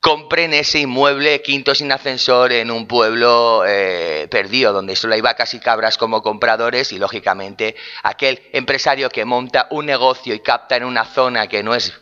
[0.00, 5.54] compren ese inmueble quinto sin ascensor en un pueblo eh, perdido, donde solo hay vacas
[5.54, 10.82] y cabras como compradores y, lógicamente, aquel empresario que monta un negocio y capta en
[10.82, 11.92] una zona que no es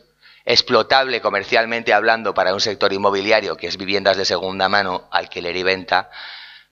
[0.46, 5.62] explotable comercialmente hablando para un sector inmobiliario, que es viviendas de segunda mano, alquiler y
[5.62, 6.11] venta,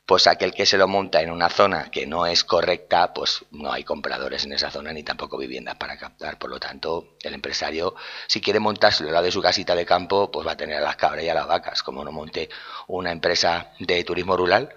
[0.09, 3.71] pues aquel que se lo monta en una zona que no es correcta, pues no
[3.71, 6.39] hay compradores en esa zona ni tampoco viviendas para captar.
[6.39, 7.95] Por lo tanto, el empresario,
[8.27, 10.97] si quiere montarse la de su casita de campo, pues va a tener a las
[10.97, 11.83] cabras y a las vacas.
[11.83, 12.49] Como no monte
[12.87, 14.75] una empresa de turismo rural,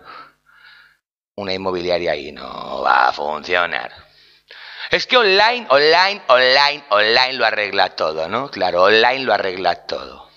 [1.36, 3.90] una inmobiliaria y no va a funcionar.
[4.90, 8.52] Es que online, online, online, online lo arregla todo, ¿no?
[8.52, 10.31] Claro, online lo arregla todo.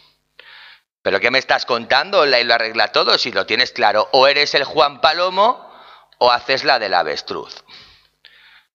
[1.04, 2.24] ¿Pero qué me estás contando?
[2.24, 4.08] La lo arregla todo si lo tienes claro.
[4.12, 5.70] O eres el Juan Palomo
[6.16, 7.62] o haces la del avestruz.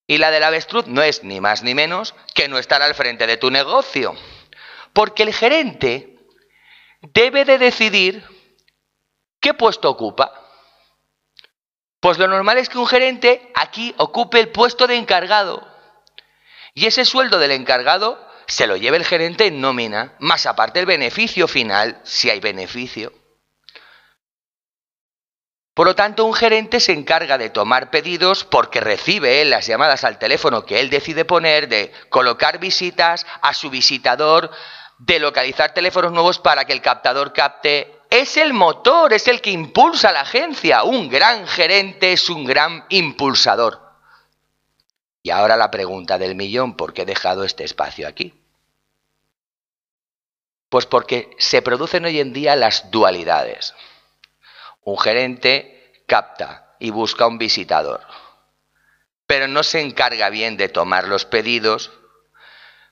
[0.05, 3.25] Y la del avestruz no es ni más ni menos que no estar al frente
[3.25, 4.15] de tu negocio.
[4.93, 6.19] Porque el gerente
[7.01, 8.23] debe de decidir
[9.39, 10.31] qué puesto ocupa.
[11.99, 15.67] Pues lo normal es que un gerente aquí ocupe el puesto de encargado.
[16.75, 20.87] Y ese sueldo del encargado se lo lleve el gerente en nómina, más aparte el
[20.87, 23.13] beneficio final, si hay beneficio.
[25.75, 30.17] Por lo tanto, un gerente se encarga de tomar pedidos porque recibe las llamadas al
[30.17, 34.51] teléfono que él decide poner, de colocar visitas a su visitador,
[34.97, 38.01] de localizar teléfonos nuevos para que el captador capte.
[38.09, 40.83] Es el motor, es el que impulsa la agencia.
[40.83, 43.79] Un gran gerente es un gran impulsador.
[45.21, 48.38] Y ahora la pregunta del millón, ¿por qué he dejado este espacio aquí?
[50.69, 53.73] Pues porque se producen hoy en día las dualidades.
[54.83, 58.01] Un gerente capta y busca un visitador,
[59.27, 61.91] pero no se encarga bien de tomar los pedidos,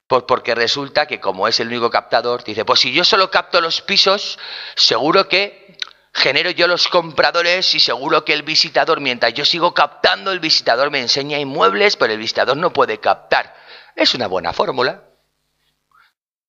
[0.08, 3.62] pues porque resulta que como es el único captador, dice, pues si yo solo capto
[3.62, 4.38] los pisos,
[4.76, 5.78] seguro que
[6.13, 10.92] genero yo los compradores y seguro que el visitador, mientras yo sigo captando, el visitador
[10.92, 13.56] me enseña inmuebles, pero el visitador no puede captar.
[13.96, 15.07] Es una buena fórmula.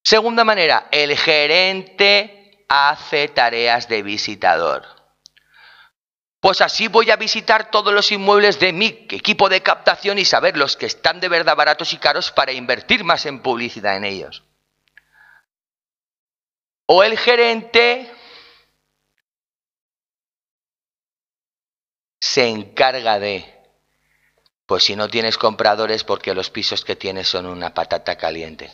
[0.09, 4.87] Segunda manera, el gerente hace tareas de visitador.
[6.41, 10.57] Pues así voy a visitar todos los inmuebles de mi equipo de captación y saber
[10.57, 14.45] los que están de verdad baratos y caros para invertir más en publicidad en ellos.
[16.87, 18.11] O el gerente
[22.19, 23.45] se encarga de,
[24.65, 28.73] pues si no tienes compradores porque los pisos que tienes son una patata caliente.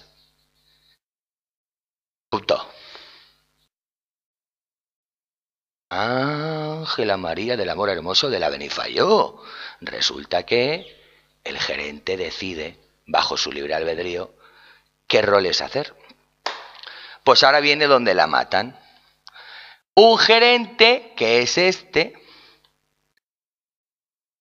[5.89, 9.41] Ángela María del Amor Hermoso de la Benifayó.
[9.81, 11.01] Resulta que
[11.45, 14.35] el gerente decide, bajo su libre albedrío,
[15.07, 15.95] qué roles hacer.
[17.23, 18.79] Pues ahora viene donde la matan.
[19.95, 22.15] Un gerente, que es este,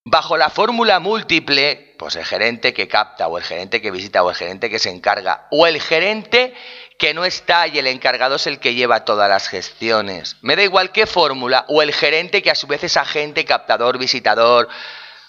[0.04, 4.30] bajo la fórmula múltiple, pues el gerente que capta, o el gerente que visita, o
[4.30, 6.54] el gerente que se encarga, o el gerente
[7.00, 10.36] que no está y el encargado es el que lleva todas las gestiones.
[10.42, 13.98] Me da igual qué fórmula, o el gerente que a su vez es agente, captador,
[13.98, 14.68] visitador,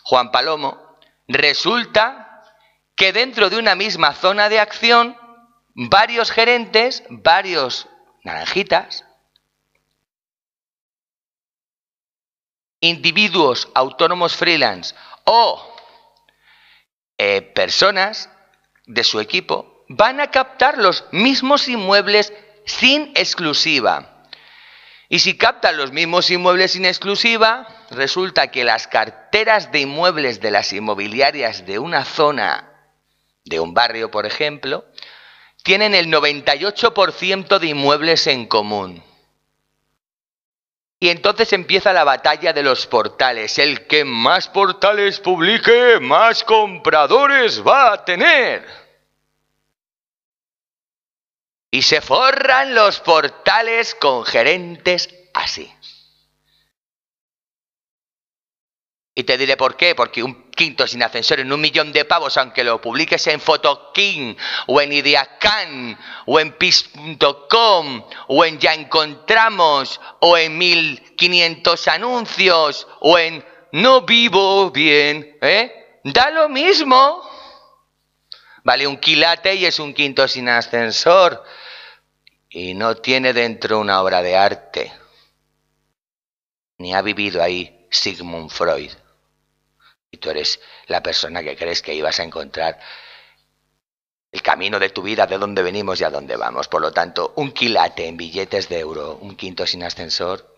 [0.03, 2.43] Juan Palomo, resulta
[2.97, 5.17] que dentro de una misma zona de acción,
[5.77, 7.87] varios gerentes, varios
[8.25, 9.05] naranjitas,
[12.81, 15.74] individuos autónomos freelance o
[17.19, 18.31] eh, personas
[18.87, 22.33] de su equipo van a captar los mismos inmuebles
[22.65, 24.27] sin exclusiva.
[25.09, 30.51] Y si captan los mismos inmuebles sin exclusiva, resulta que las carteras de inmuebles de
[30.51, 32.71] las inmobiliarias de una zona,
[33.45, 34.85] de un barrio, por ejemplo,
[35.63, 39.03] tienen el 98% de inmuebles en común.
[41.05, 43.59] Y entonces empieza la batalla de los portales.
[43.59, 48.67] El que más portales publique, más compradores va a tener
[51.71, 55.71] y se forran los portales con gerentes así.
[59.15, 62.37] Y te diré por qué, porque un quinto sin ascensor en un millón de pavos,
[62.37, 64.37] aunque lo publiques en Photoking,
[64.67, 73.19] o en Ideacan, o en Pis.com, o en Ya Encontramos, o en 1500 anuncios, o
[73.19, 76.01] en No Vivo Bien, ¿eh?
[76.05, 77.23] Da lo mismo.
[78.63, 81.45] Vale un quilate y es un quinto sin ascensor
[82.49, 84.93] y no tiene dentro una obra de arte,
[86.79, 88.93] ni ha vivido ahí Sigmund Freud.
[90.15, 92.79] Y tú eres la persona que crees que ibas a encontrar
[94.31, 96.69] el camino de tu vida, de dónde venimos y a dónde vamos.
[96.69, 100.57] Por lo tanto, un quilate en billetes de euro, un quinto sin ascensor,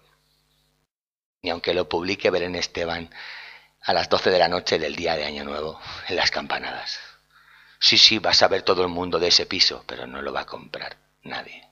[1.40, 3.08] ni aunque lo publique Belén Esteban
[3.80, 7.00] a las 12 de la noche del día de Año Nuevo, en las campanadas.
[7.78, 10.40] Sí, sí, vas a ver todo el mundo de ese piso, pero no lo va
[10.40, 11.65] a comprar nadie.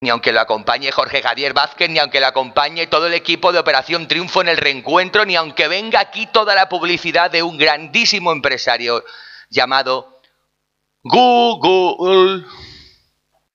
[0.00, 3.58] Ni aunque lo acompañe Jorge Javier Vázquez, ni aunque lo acompañe todo el equipo de
[3.58, 8.30] Operación Triunfo en el reencuentro, ni aunque venga aquí toda la publicidad de un grandísimo
[8.30, 9.04] empresario
[9.50, 10.20] llamado
[11.02, 12.44] Google,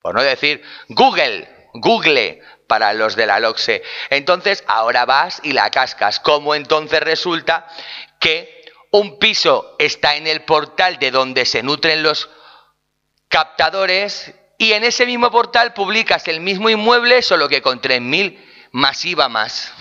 [0.02, 3.82] por no decir Google, Google para los de la LOXE.
[4.10, 6.20] Entonces, ahora vas y la cascas.
[6.20, 7.66] ¿Cómo entonces resulta
[8.20, 12.28] que un piso está en el portal de donde se nutren los
[13.28, 18.38] captadores y en ese mismo portal publicas el mismo inmueble, solo que con 3.000
[18.72, 19.72] masiva más.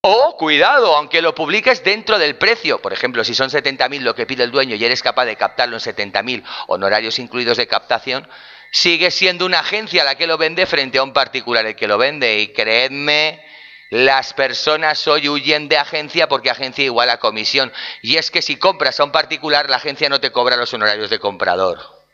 [0.00, 4.24] O, cuidado, aunque lo publiques dentro del precio, por ejemplo, si son 70.000 lo que
[4.24, 8.26] pide el dueño y eres capaz de captarlo en 70.000, honorarios incluidos de captación,
[8.72, 11.98] sigue siendo una agencia la que lo vende frente a un particular el que lo
[11.98, 12.38] vende.
[12.38, 13.44] Y creedme,
[13.90, 17.70] las personas hoy huyen de agencia porque agencia igual a comisión.
[18.00, 21.10] Y es que si compras a un particular, la agencia no te cobra los honorarios
[21.10, 22.05] de comprador.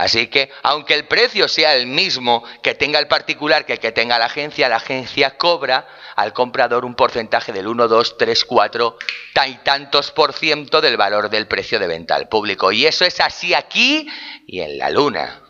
[0.00, 3.92] Así que, aunque el precio sea el mismo que tenga el particular que el que
[3.92, 5.86] tenga la agencia, la agencia cobra
[6.16, 8.98] al comprador un porcentaje del 1, 2, 3, 4
[9.46, 12.72] y tantos por ciento del valor del precio de venta al público.
[12.72, 14.08] Y eso es así aquí
[14.46, 15.42] y en la luna.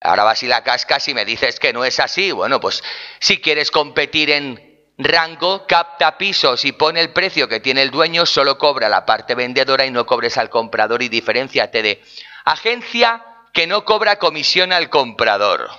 [0.00, 2.30] Ahora vas y la cascas y me dices que no es así.
[2.30, 2.84] Bueno, pues
[3.18, 8.26] si quieres competir en rango, capta pisos y pone el precio que tiene el dueño,
[8.26, 12.00] solo cobra la parte vendedora y no cobres al comprador y diferenciate de
[12.44, 15.70] Agencia que no cobra comisión al comprador.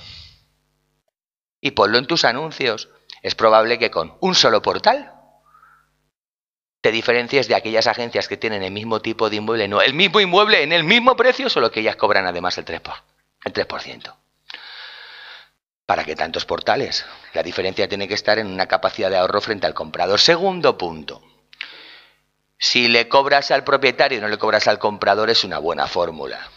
[1.61, 2.89] Y ponlo en tus anuncios.
[3.21, 5.13] Es probable que con un solo portal
[6.81, 10.19] te diferencias de aquellas agencias que tienen el mismo tipo de inmueble, no, el mismo
[10.19, 12.93] inmueble en el mismo precio, solo que ellas cobran además el 3%.
[13.43, 14.15] El 3%.
[15.87, 17.03] ¿Para qué tantos portales?
[17.33, 20.19] La diferencia tiene que estar en una capacidad de ahorro frente al comprador.
[20.19, 21.23] Segundo punto.
[22.57, 26.51] Si le cobras al propietario y no le cobras al comprador es una buena fórmula.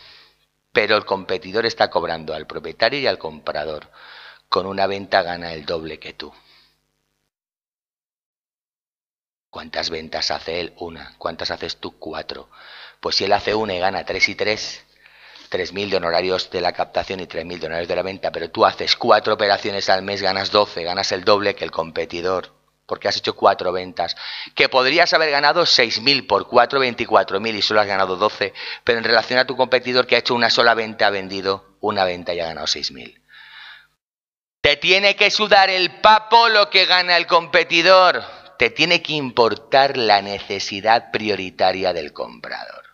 [0.72, 3.90] Pero el competidor está cobrando al propietario y al comprador.
[4.48, 6.32] Con una venta gana el doble que tú.
[9.50, 10.74] ¿Cuántas ventas hace él?
[10.78, 11.14] Una.
[11.18, 11.98] ¿Cuántas haces tú?
[11.98, 12.48] Cuatro.
[13.00, 14.84] Pues si él hace una y gana tres y tres,
[15.50, 18.66] 3.000 de honorarios de la captación y 3.000 de honorarios de la venta, pero tú
[18.66, 22.57] haces cuatro operaciones al mes, ganas 12, ganas el doble que el competidor,
[22.88, 24.16] porque has hecho cuatro ventas,
[24.54, 29.04] que podrías haber ganado 6.000 por 4, 24.000 y solo has ganado 12, pero en
[29.04, 32.40] relación a tu competidor que ha hecho una sola venta, ha vendido una venta y
[32.40, 33.20] ha ganado 6.000.
[34.62, 38.24] Te tiene que sudar el papo lo que gana el competidor,
[38.58, 42.84] te tiene que importar la necesidad prioritaria del comprador.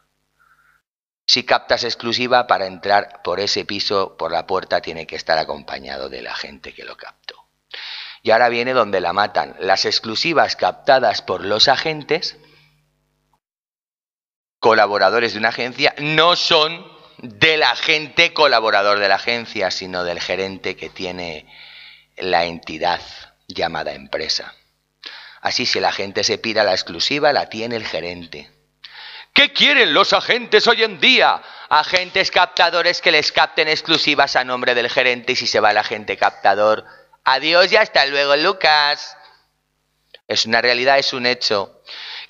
[1.25, 6.09] Si captas exclusiva, para entrar por ese piso, por la puerta, tiene que estar acompañado
[6.09, 7.24] de la gente que lo captó.
[8.25, 9.55] Y ahora viene donde la matan.
[9.61, 12.39] Las exclusivas captadas por los agentes,
[14.59, 20.75] colaboradores de una agencia, no son del agente colaborador de la agencia, sino del gerente
[20.75, 21.47] que tiene
[22.17, 23.03] la entidad
[23.47, 24.55] llamada empresa.
[25.43, 28.51] Así si el agente se pida la exclusiva, la tiene el gerente.
[29.35, 31.43] ¿Qué quieren los agentes hoy en día?
[31.69, 35.77] Agentes captadores que les capten exclusivas a nombre del gerente y si se va el
[35.77, 36.87] agente captador,
[37.25, 39.17] adiós y hasta luego Lucas.
[40.29, 41.83] Es una realidad, es un hecho.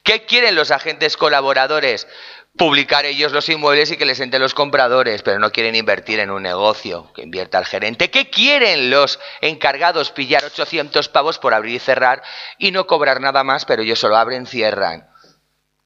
[0.02, 2.08] ¿Qué quieren los agentes colaboradores?
[2.56, 6.30] Publicar ellos los inmuebles y que les entren los compradores, pero no quieren invertir en
[6.30, 8.10] un negocio que invierta el gerente.
[8.10, 10.12] ¿Qué quieren los encargados?
[10.12, 12.22] Pillar 800 pavos por abrir y cerrar
[12.58, 15.08] y no cobrar nada más, pero ellos solo abren, cierran.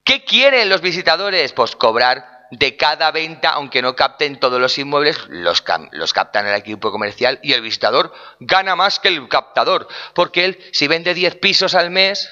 [0.04, 1.52] ¿Qué quieren los visitadores?
[1.52, 6.54] Pues cobrar de cada venta, aunque no capten todos los inmuebles, los, los, captan el
[6.54, 11.36] equipo comercial y el visitador gana más que el captador, porque él, si vende 10
[11.36, 12.30] pisos al mes,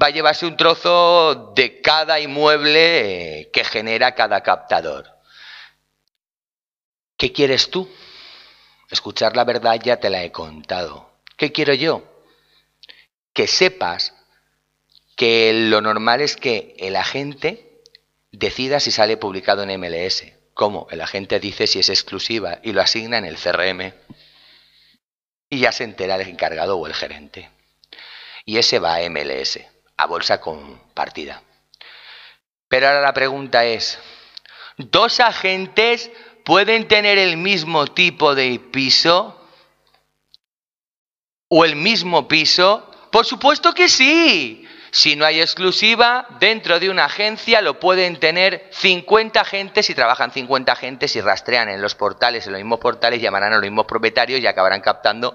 [0.00, 5.10] va a llevarse un trozo de cada inmueble eh, que genera cada captador.
[7.16, 7.88] ¿Qué quieres tú?
[8.90, 11.10] Escuchar la verdad ya te la he contado.
[11.36, 12.02] ¿Qué quiero yo?
[13.32, 14.14] Que sepas
[15.16, 17.73] que lo normal es que el agente
[18.38, 20.24] decida si sale publicado en MLS.
[20.54, 20.86] ¿Cómo?
[20.90, 23.92] El agente dice si es exclusiva y lo asigna en el CRM.
[25.50, 27.50] Y ya se entera el encargado o el gerente.
[28.44, 29.60] Y ese va a MLS,
[29.96, 31.42] a bolsa compartida.
[32.68, 33.98] Pero ahora la pregunta es,
[34.76, 36.10] ¿dos agentes
[36.44, 39.40] pueden tener el mismo tipo de piso?
[41.48, 42.90] ¿O el mismo piso?
[43.10, 44.63] Por supuesto que sí.
[44.94, 50.30] Si no hay exclusiva, dentro de una agencia lo pueden tener 50 agentes y trabajan
[50.30, 53.86] 50 agentes y rastrean en los portales, en los mismos portales, llamarán a los mismos
[53.86, 55.34] propietarios y acabarán captando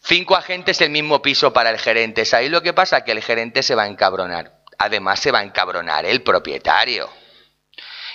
[0.00, 2.22] cinco agentes el mismo piso para el gerente.
[2.22, 3.04] ¿Es ahí lo que pasa?
[3.04, 4.62] Que el gerente se va a encabronar.
[4.78, 7.10] Además se va a encabronar el propietario.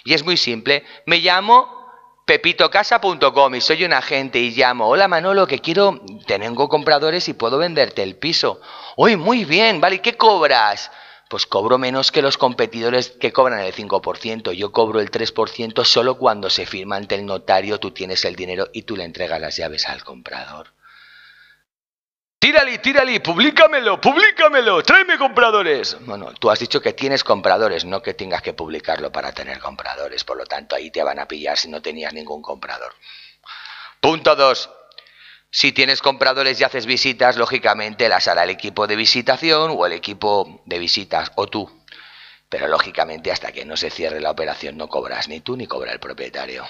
[0.03, 0.83] Y es muy simple.
[1.05, 1.91] Me llamo
[2.25, 7.59] pepitocasa.com y soy un agente y llamo, hola Manolo, que quiero, tengo compradores y puedo
[7.59, 8.59] venderte el piso.
[8.95, 10.91] Uy, muy bien, vale, ¿y qué cobras?
[11.29, 14.51] Pues cobro menos que los competidores que cobran el 5%.
[14.51, 18.69] Yo cobro el 3% solo cuando se firma ante el notario, tú tienes el dinero
[18.71, 20.73] y tú le entregas las llaves al comprador.
[22.37, 25.97] Tírale, tírale, publícamelo, publícamelo, tráeme compradores.
[26.01, 30.25] Bueno, tú has dicho que tienes compradores, no que tengas que publicarlo para tener compradores.
[30.25, 32.93] Por lo tanto, ahí te van a pillar si no tenías ningún comprador.
[34.01, 34.69] Punto 2.
[35.55, 39.93] Si tienes compradores y haces visitas, lógicamente las hará el equipo de visitación o el
[39.93, 41.69] equipo de visitas o tú.
[42.49, 45.91] Pero lógicamente hasta que no se cierre la operación no cobras ni tú ni cobra
[45.91, 46.65] el propietario.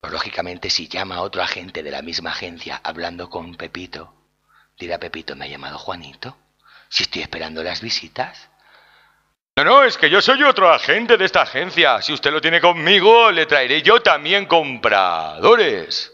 [0.00, 4.14] Pero lógicamente si llama a otro agente de la misma agencia hablando con Pepito,
[4.78, 6.36] dirá Pepito, ¿me ha llamado Juanito?
[6.88, 8.50] Si estoy esperando las visitas.
[9.56, 12.00] No, no, es que yo soy otro agente de esta agencia.
[12.00, 16.12] Si usted lo tiene conmigo, le traeré yo también compradores.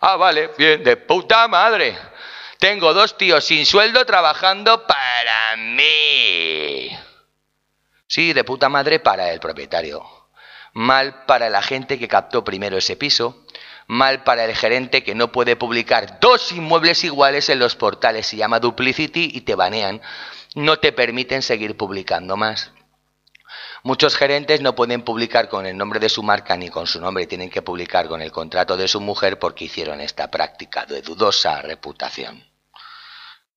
[0.00, 1.98] Ah, vale, bien, de puta madre.
[2.58, 6.90] Tengo dos tíos sin sueldo trabajando para mí.
[8.06, 10.18] Sí, de puta madre para el propietario
[10.78, 13.44] mal para la gente que captó primero ese piso,
[13.88, 18.36] mal para el gerente que no puede publicar dos inmuebles iguales en los portales, se
[18.36, 20.00] llama duplicity y te banean,
[20.54, 22.70] no te permiten seguir publicando más.
[23.88, 27.26] Muchos gerentes no pueden publicar con el nombre de su marca ni con su nombre,
[27.26, 31.62] tienen que publicar con el contrato de su mujer porque hicieron esta práctica de dudosa
[31.62, 32.46] reputación.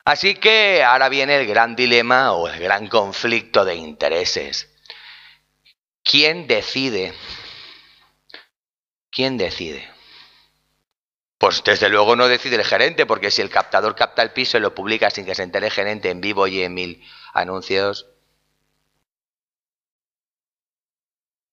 [0.06, 4.70] Así que ahora viene el gran dilema o el gran conflicto de intereses.
[6.02, 7.14] ¿Quién decide?
[9.10, 9.86] ¿Quién decide?
[11.40, 14.62] Pues desde luego no decide el gerente, porque si el captador capta el piso y
[14.62, 18.11] lo publica sin que se entere el gerente en vivo y en mil anuncios,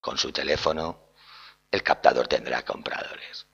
[0.00, 1.12] con su teléfono,
[1.70, 3.46] el captador tendrá compradores.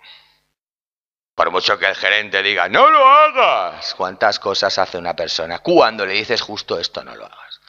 [1.35, 3.95] Por mucho que el gerente diga, no lo hagas.
[3.95, 7.61] ¿Cuántas cosas hace una persona cuando le dices justo esto, no lo hagas?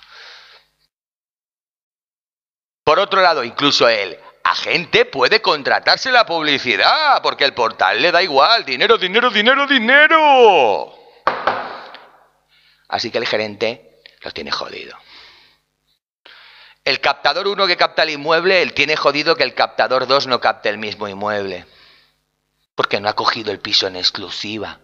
[2.83, 8.21] Por otro lado, incluso el agente puede contratarse la publicidad, porque el portal le da
[8.21, 8.63] igual.
[8.63, 10.95] Dinero, dinero, dinero, dinero.
[12.87, 14.95] Así que el gerente lo tiene jodido.
[16.85, 20.39] El captador 1 que capta el inmueble, él tiene jodido que el captador 2 no
[20.39, 21.65] capte el mismo inmueble
[22.75, 24.79] porque no ha cogido el piso en exclusiva.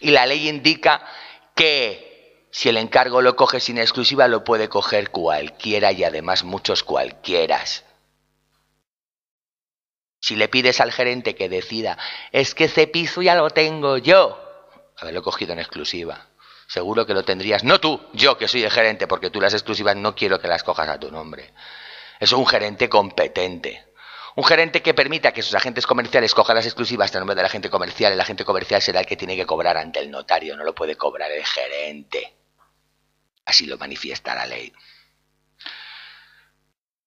[0.00, 1.06] Y la ley indica
[1.54, 6.82] que si el encargo lo coge sin exclusiva, lo puede coger cualquiera y además muchos
[6.82, 7.84] cualquieras.
[10.20, 11.96] Si le pides al gerente que decida,
[12.30, 14.38] es que ese piso ya lo tengo yo,
[14.98, 16.26] haberlo cogido en exclusiva.
[16.72, 19.94] Seguro que lo tendrías, no tú, yo que soy el gerente, porque tú las exclusivas
[19.94, 21.52] no quiero que las cojas a tu nombre.
[22.18, 23.84] Es un gerente competente.
[24.36, 27.68] Un gerente que permita que sus agentes comerciales cojan las exclusivas en nombre del agente
[27.68, 30.74] comercial, el agente comercial será el que tiene que cobrar ante el notario, no lo
[30.74, 32.38] puede cobrar el gerente.
[33.44, 34.72] Así lo manifiesta la ley.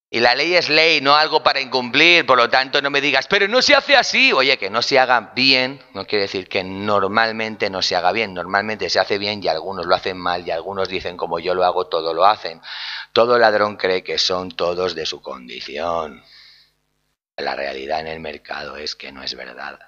[0.10, 3.28] Y la ley es ley, no algo para incumplir, por lo tanto no me digas,
[3.28, 4.32] pero no se hace así.
[4.32, 8.34] Oye, que no se haga bien, no quiere decir que normalmente no se haga bien,
[8.34, 11.66] normalmente se hace bien y algunos lo hacen mal y algunos dicen como yo lo
[11.66, 12.62] hago, todo lo hacen.
[13.14, 16.24] Todo ladrón cree que son todos de su condición.
[17.38, 19.80] La realidad en el mercado es que no es verdad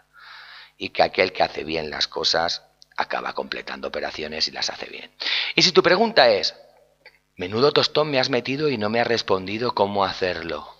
[0.77, 2.63] y que aquel que hace bien las cosas
[2.97, 5.11] acaba completando operaciones y las hace bien.
[5.55, 6.55] Y si tu pregunta es,
[7.37, 10.75] menudo tostón me has metido y no me has respondido cómo hacerlo,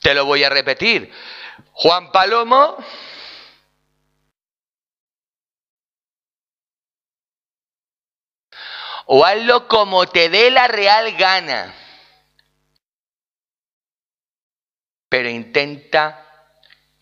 [0.00, 1.12] te lo voy a repetir.
[1.72, 2.76] Juan Palomo
[9.06, 11.74] o hazlo como te dé la real gana.
[15.12, 16.31] pero intenta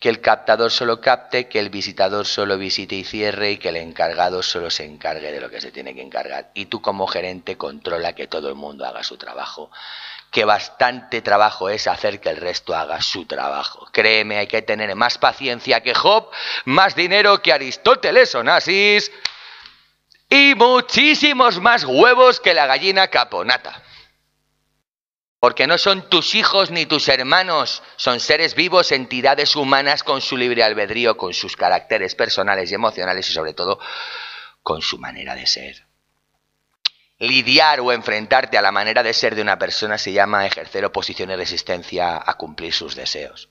[0.01, 3.75] que el captador solo capte, que el visitador solo visite y cierre y que el
[3.75, 6.49] encargado solo se encargue de lo que se tiene que encargar.
[6.55, 9.69] Y tú como gerente controla que todo el mundo haga su trabajo.
[10.31, 13.87] Que bastante trabajo es hacer que el resto haga su trabajo.
[13.91, 16.31] Créeme, hay que tener más paciencia que Job,
[16.65, 19.11] más dinero que Aristóteles o Nasis
[20.27, 23.83] y muchísimos más huevos que la gallina caponata.
[25.41, 30.37] Porque no son tus hijos ni tus hermanos, son seres vivos, entidades humanas con su
[30.37, 33.79] libre albedrío, con sus caracteres personales y emocionales y sobre todo
[34.61, 35.87] con su manera de ser.
[37.17, 41.31] Lidiar o enfrentarte a la manera de ser de una persona se llama ejercer oposición
[41.31, 43.49] y resistencia a cumplir sus deseos.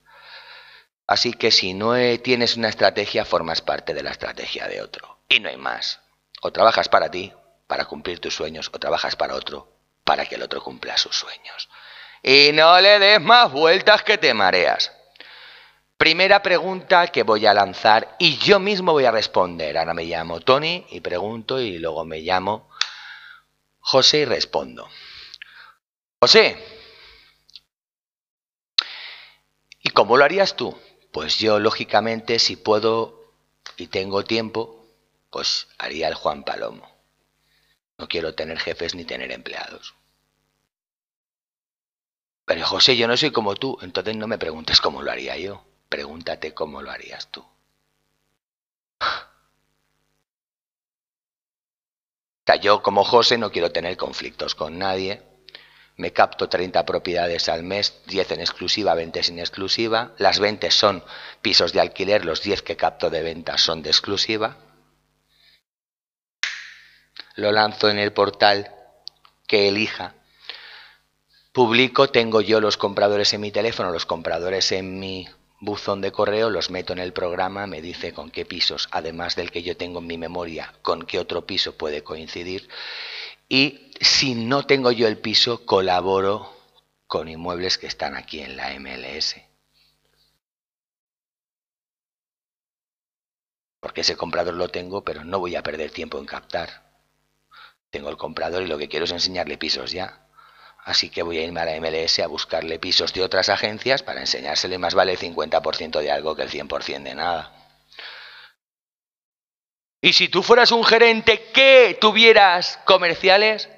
[1.09, 5.19] Así que si no tienes una estrategia, formas parte de la estrategia de otro.
[5.29, 5.99] Y no hay más.
[6.41, 7.33] O trabajas para ti,
[7.67, 9.73] para cumplir tus sueños, o trabajas para otro,
[10.05, 11.69] para que el otro cumpla sus sueños.
[12.23, 14.93] Y no le des más vueltas que te mareas.
[15.97, 19.77] Primera pregunta que voy a lanzar y yo mismo voy a responder.
[19.77, 22.71] Ahora me llamo Tony y pregunto y luego me llamo
[23.81, 24.89] José y respondo.
[26.21, 26.57] José,
[29.81, 30.79] ¿y cómo lo harías tú?
[31.13, 33.35] Pues yo, lógicamente, si puedo
[33.77, 34.87] y tengo tiempo,
[35.31, 36.89] pues haría el Juan Palomo.
[37.99, 39.95] No quiero tener jefes ni tener empleados.
[42.51, 45.65] Pero José, yo no soy como tú, entonces no me preguntes cómo lo haría yo.
[45.89, 47.47] Pregúntate cómo lo harías tú.
[52.61, 55.23] yo como José no quiero tener conflictos con nadie.
[55.97, 60.13] Me capto 30 propiedades al mes, 10 en exclusiva, 20 sin exclusiva.
[60.19, 61.05] Las 20 son
[61.43, 64.57] pisos de alquiler, los 10 que capto de venta son de exclusiva.
[67.37, 68.75] Lo lanzo en el portal
[69.47, 70.17] que elija
[71.53, 75.29] publico, tengo yo los compradores en mi teléfono, los compradores en mi
[75.61, 79.51] buzón de correo, los meto en el programa, me dice con qué pisos, además del
[79.51, 82.69] que yo tengo en mi memoria, con qué otro piso puede coincidir.
[83.49, 86.57] Y si no tengo yo el piso, colaboro
[87.07, 89.37] con inmuebles que están aquí en la MLS.
[93.81, 96.91] Porque ese comprador lo tengo, pero no voy a perder tiempo en captar.
[97.91, 100.30] Tengo el comprador y lo que quiero es enseñarle pisos ya.
[100.85, 104.21] Así que voy a irme a la MLS a buscarle pisos de otras agencias para
[104.21, 107.53] enseñársele más vale el 50% de algo que el 100% de nada.
[110.01, 113.69] Y si tú fueras un gerente que tuvieras comerciales,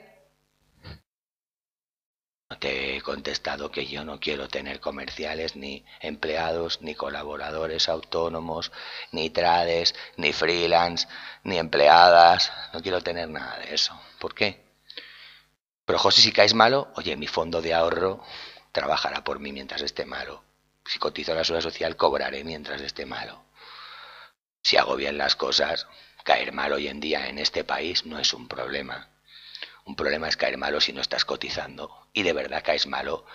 [2.62, 8.70] te he contestado que yo no quiero tener comerciales, ni empleados, ni colaboradores autónomos,
[9.10, 11.08] ni trades, ni freelance,
[11.42, 12.52] ni empleadas.
[12.72, 13.98] No quiero tener nada de eso.
[14.20, 14.71] ¿Por qué?
[15.84, 18.22] Pero José, si caes malo, oye, mi fondo de ahorro
[18.72, 20.44] trabajará por mí mientras esté malo.
[20.86, 23.44] Si cotizo la seguridad social, cobraré mientras esté malo.
[24.62, 25.86] Si hago bien las cosas,
[26.24, 29.08] caer mal hoy en día en este país no es un problema.
[29.84, 32.06] Un problema es caer malo si no estás cotizando.
[32.12, 33.26] Y de verdad caes malo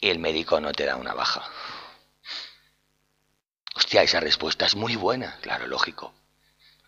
[0.00, 1.48] y el médico no te da una baja.
[3.74, 5.38] Hostia, esa respuesta es muy buena.
[5.42, 6.14] Claro, lógico.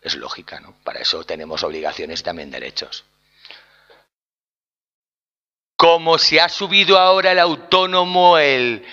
[0.01, 0.75] Es lógica, ¿no?
[0.83, 3.05] Para eso tenemos obligaciones y también derechos.
[5.75, 8.85] Como se ha subido ahora el autónomo el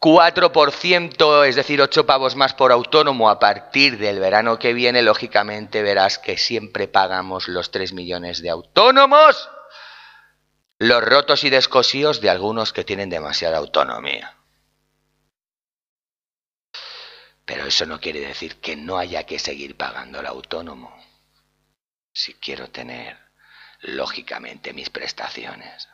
[0.00, 5.82] 4%, es decir, 8 pavos más por autónomo a partir del verano que viene, lógicamente
[5.82, 9.48] verás que siempre pagamos los 3 millones de autónomos,
[10.78, 14.36] los rotos y descosíos de algunos que tienen demasiada autonomía.
[17.44, 20.92] Pero eso no quiere decir que no haya que seguir pagando el autónomo.
[22.12, 23.16] Si quiero tener,
[23.80, 25.88] lógicamente, mis prestaciones.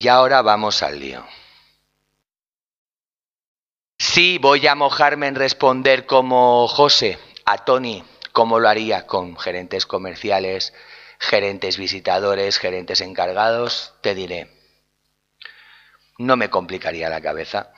[0.00, 1.26] Y ahora vamos al lío.
[3.98, 9.86] Sí, voy a mojarme en responder como José a Tony, como lo haría con gerentes
[9.86, 10.72] comerciales,
[11.18, 14.52] gerentes visitadores, gerentes encargados, te diré,
[16.18, 17.72] no me complicaría la cabeza,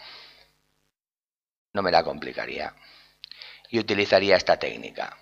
[1.72, 2.74] no me la complicaría
[3.70, 5.16] y utilizaría esta técnica.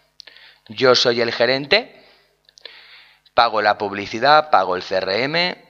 [0.67, 2.05] Yo soy el gerente,
[3.35, 5.68] pago la publicidad, pago el CRM,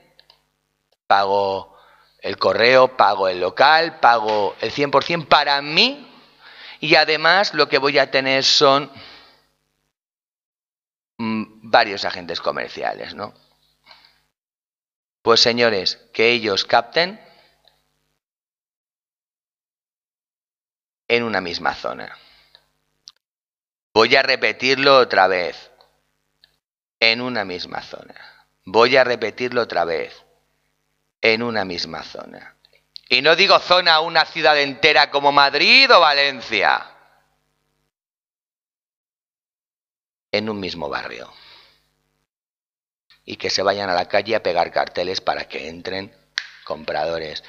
[1.09, 1.75] pago
[2.19, 6.07] el correo, pago el local, pago el 100% para mí
[6.79, 8.91] y además lo que voy a tener son
[11.17, 13.33] mm, varios agentes comerciales, ¿no?
[15.23, 17.19] Pues señores, que ellos capten
[21.07, 22.15] en una misma zona.
[23.95, 25.71] Voy a repetirlo otra vez.
[26.99, 28.13] En una misma zona.
[28.63, 30.28] Voy a repetirlo otra vez
[31.21, 32.55] en una misma zona.
[33.09, 36.85] Y no digo zona una ciudad entera como Madrid o Valencia.
[40.31, 41.33] En un mismo barrio.
[43.25, 46.15] Y que se vayan a la calle a pegar carteles para que entren
[46.63, 47.43] compradores.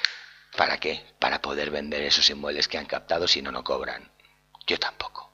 [0.57, 1.05] ¿Para qué?
[1.18, 4.11] Para poder vender esos inmuebles que han captado si no, no cobran.
[4.66, 5.31] Yo tampoco.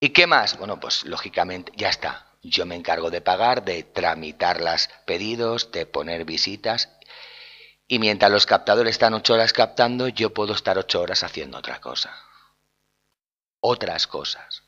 [0.00, 0.58] ¿Y qué más?
[0.58, 2.25] Bueno, pues lógicamente ya está.
[2.48, 6.90] Yo me encargo de pagar, de tramitar los pedidos, de poner visitas.
[7.88, 11.80] Y mientras los captadores están ocho horas captando, yo puedo estar ocho horas haciendo otra
[11.80, 12.16] cosa.
[13.60, 14.62] Otras cosas.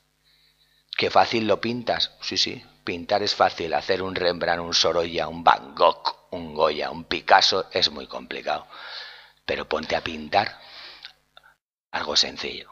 [0.97, 2.11] ¿Qué fácil lo pintas?
[2.21, 3.73] Sí, sí, pintar es fácil.
[3.73, 8.67] Hacer un Rembrandt, un Sorolla, un Van Gogh, un Goya, un Picasso es muy complicado.
[9.45, 10.59] Pero ponte a pintar
[11.91, 12.69] algo sencillo.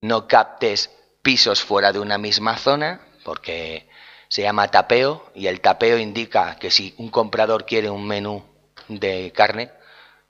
[0.00, 0.90] No captes
[1.20, 3.88] pisos fuera de una misma zona porque
[4.28, 8.44] se llama tapeo y el tapeo indica que si un comprador quiere un menú
[8.88, 9.70] de carne,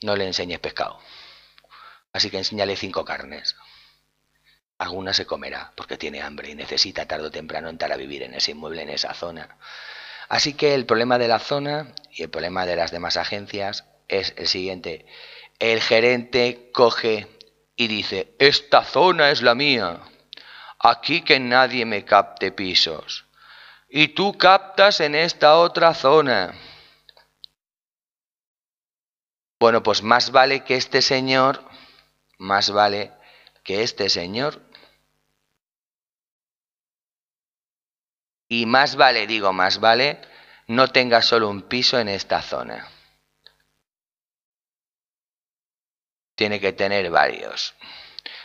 [0.03, 0.99] no le enseñes pescado.
[2.12, 3.57] Así que enséñale cinco carnes.
[4.78, 8.34] Alguna se comerá porque tiene hambre y necesita tarde o temprano entrar a vivir en
[8.34, 9.57] ese inmueble, en esa zona.
[10.28, 14.34] Así que el problema de la zona y el problema de las demás agencias es
[14.36, 15.07] el siguiente.
[15.59, 17.28] El gerente coge
[17.76, 20.01] y dice, esta zona es la mía
[20.83, 23.24] aquí que nadie me capte pisos.
[23.89, 26.55] Y tú captas en esta otra zona.
[29.61, 31.62] Bueno, pues más vale que este señor,
[32.39, 33.12] más vale
[33.62, 34.61] que este señor,
[38.49, 40.20] y más vale, digo, más vale,
[40.66, 42.89] no tenga solo un piso en esta zona.
[46.35, 47.74] Tiene que tener varios.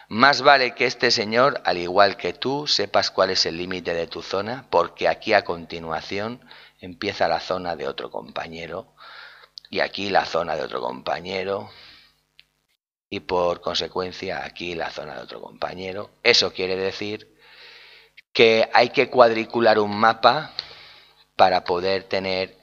[0.10, 4.08] Más vale que este señor, al igual que tú, sepas cuál es el límite de
[4.08, 6.40] tu zona, porque aquí a continuación
[6.80, 8.94] empieza la zona de otro compañero
[9.70, 11.70] y aquí la zona de otro compañero
[13.10, 16.10] y por consecuencia aquí la zona de otro compañero.
[16.24, 17.36] Eso quiere decir
[18.32, 20.54] que hay que cuadricular un mapa
[21.36, 22.56] para poder tener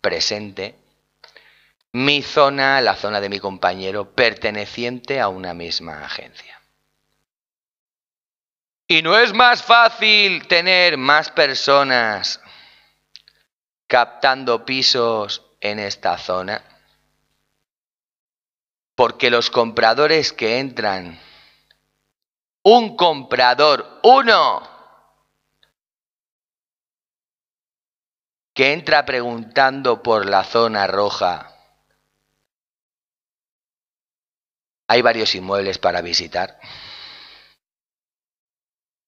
[0.00, 0.76] presente
[1.90, 6.63] mi zona, la zona de mi compañero, perteneciente a una misma agencia.
[8.86, 12.40] Y no es más fácil tener más personas
[13.86, 16.62] captando pisos en esta zona.
[18.94, 21.18] Porque los compradores que entran,
[22.62, 24.68] un comprador, uno,
[28.52, 31.56] que entra preguntando por la zona roja,
[34.86, 36.60] hay varios inmuebles para visitar.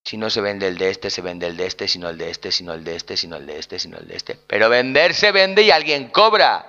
[0.07, 2.31] Si no se vende el de este, se vende el de este, sino el de
[2.31, 4.39] este, sino el de este, sino el de este, sino el de este.
[4.47, 6.65] Pero vender se vende y alguien cobra.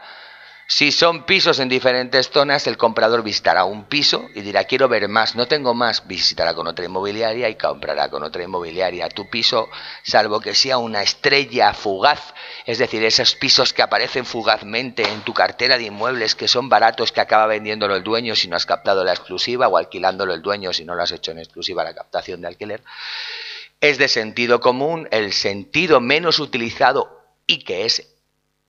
[0.70, 5.08] Si son pisos en diferentes zonas, el comprador visitará un piso y dirá, quiero ver
[5.08, 9.08] más, no tengo más, visitará con otra inmobiliaria y comprará con otra inmobiliaria.
[9.08, 9.70] Tu piso,
[10.04, 12.34] salvo que sea una estrella fugaz,
[12.66, 17.14] es decir, esos pisos que aparecen fugazmente en tu cartera de inmuebles que son baratos
[17.14, 20.74] que acaba vendiéndolo el dueño si no has captado la exclusiva o alquilándolo el dueño
[20.74, 22.84] si no lo has hecho en exclusiva la captación de alquiler,
[23.80, 28.17] es de sentido común, el sentido menos utilizado y que es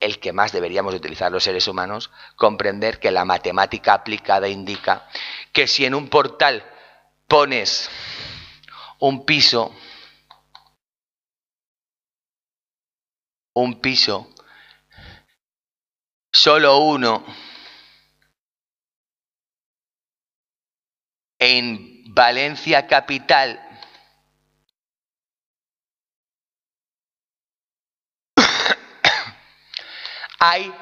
[0.01, 5.09] el que más deberíamos utilizar los seres humanos, comprender que la matemática aplicada indica
[5.53, 6.65] que si en un portal
[7.27, 7.91] pones
[9.01, 9.75] un piso,
[13.55, 14.33] un piso,
[16.33, 17.25] solo uno,
[21.39, 23.68] en Valencia capital
[30.39, 30.73] hay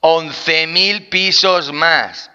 [0.00, 2.30] 11.000 pisos más.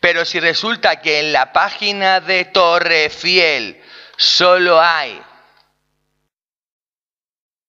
[0.00, 3.82] Pero si resulta que en la página de Torrefiel
[4.16, 5.22] solo hay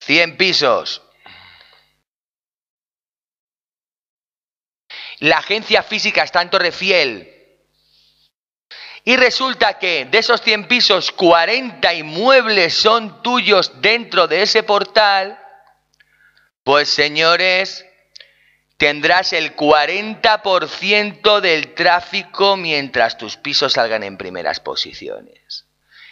[0.01, 1.01] 100 pisos,
[5.19, 7.33] la agencia física está en Torrefiel
[9.07, 15.39] y resulta que de esos 100 pisos 40 inmuebles son tuyos dentro de ese portal,
[16.67, 17.85] pues señores,
[18.75, 25.65] tendrás el 40% del tráfico mientras tus pisos salgan en primeras posiciones.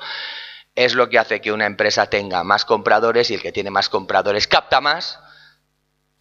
[0.75, 3.89] es lo que hace que una empresa tenga más compradores y el que tiene más
[3.89, 5.19] compradores capta más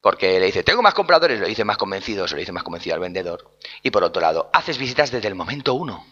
[0.01, 2.95] porque le dice, tengo más compradores, lo dice más convencido, se lo dice más convencido
[2.95, 3.55] al vendedor.
[3.83, 6.07] Y por otro lado, haces visitas desde el momento uno.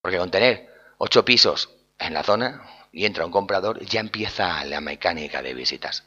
[0.00, 4.80] Porque con tener ocho pisos en la zona y entra un comprador, ya empieza la
[4.80, 6.04] mecánica de visitas.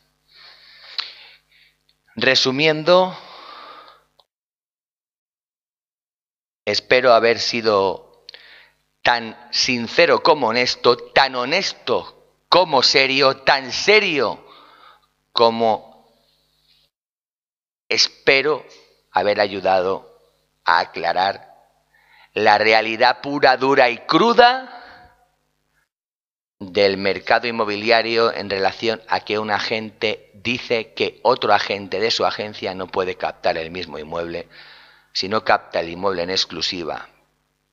[2.16, 3.18] Resumiendo,
[6.66, 8.26] espero haber sido
[9.02, 14.46] tan sincero como honesto, tan honesto como serio, tan serio
[15.32, 16.06] como
[17.88, 18.66] espero
[19.12, 20.20] haber ayudado
[20.66, 21.52] a aclarar
[22.34, 24.81] la realidad pura, dura y cruda
[26.62, 32.24] del mercado inmobiliario en relación a que un agente dice que otro agente de su
[32.24, 34.48] agencia no puede captar el mismo inmueble.
[35.12, 37.10] Si no capta el inmueble en exclusiva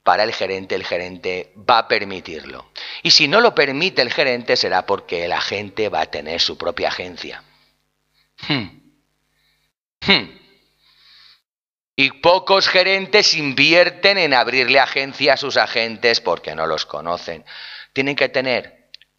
[0.03, 2.71] para el gerente, el gerente va a permitirlo.
[3.03, 6.57] Y si no lo permite el gerente será porque el agente va a tener su
[6.57, 7.43] propia agencia.
[8.49, 8.69] Hmm.
[10.01, 10.31] Hmm.
[11.95, 17.45] Y pocos gerentes invierten en abrirle agencia a sus agentes porque no los conocen.
[17.93, 18.78] Tienen que tener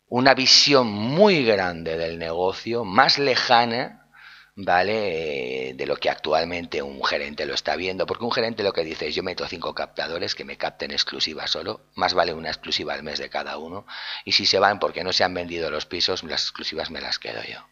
[0.09, 4.07] una visión muy grande del negocio, más lejana,
[4.55, 5.73] ¿vale?
[5.75, 9.07] De lo que actualmente un gerente lo está viendo, porque un gerente lo que dice
[9.07, 13.03] es yo meto cinco captadores que me capten exclusiva solo, más vale una exclusiva al
[13.03, 13.85] mes de cada uno,
[14.25, 17.19] y si se van porque no se han vendido los pisos, las exclusivas me las
[17.19, 17.65] quedo yo.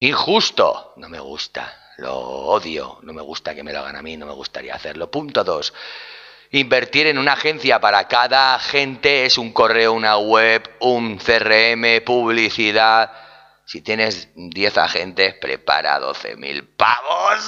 [0.00, 4.16] Injusto, no me gusta, lo odio, no me gusta que me lo hagan a mí,
[4.16, 5.10] no me gustaría hacerlo.
[5.10, 5.74] Punto dos.
[6.50, 13.12] Invertir en una agencia para cada agente es un correo, una web, un CRM, publicidad
[13.70, 17.38] si tienes 10 agentes, prepara 12.000 pavos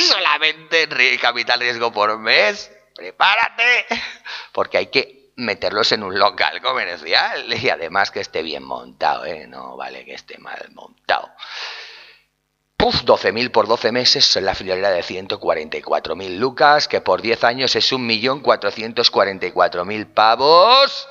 [0.00, 2.68] solamente en capital riesgo por mes.
[2.92, 3.86] Prepárate,
[4.50, 9.46] porque hay que meterlos en un local comercial y además que esté bien montado, ¿eh?
[9.46, 11.30] no vale que esté mal montado.
[12.76, 17.90] Puf, 12.000 por 12 meses la friolera de 144.000 lucas, que por 10 años es
[17.90, 21.08] 1.444.000 pavos.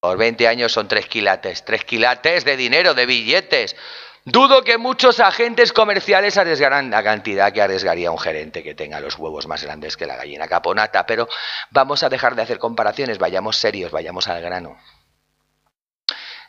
[0.00, 3.76] Por 20 años son tres quilates, tres quilates de dinero, de billetes.
[4.24, 9.16] Dudo que muchos agentes comerciales arriesgaran la cantidad que arriesgaría un gerente que tenga los
[9.16, 11.28] huevos más grandes que la gallina caponata, pero
[11.70, 14.76] vamos a dejar de hacer comparaciones, vayamos serios, vayamos al grano.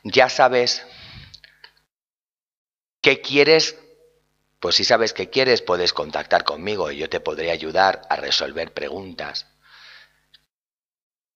[0.03, 0.85] Ya sabes
[3.01, 3.77] qué quieres,
[4.59, 8.73] pues si sabes qué quieres puedes contactar conmigo y yo te podré ayudar a resolver
[8.73, 9.47] preguntas.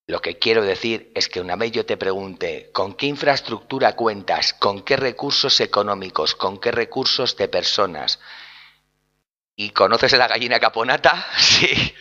[0.07, 4.53] Lo que quiero decir es que una vez yo te pregunte con qué infraestructura cuentas,
[4.53, 8.19] con qué recursos económicos, con qué recursos de personas,
[9.55, 11.95] y conoces la gallina caponata, sí,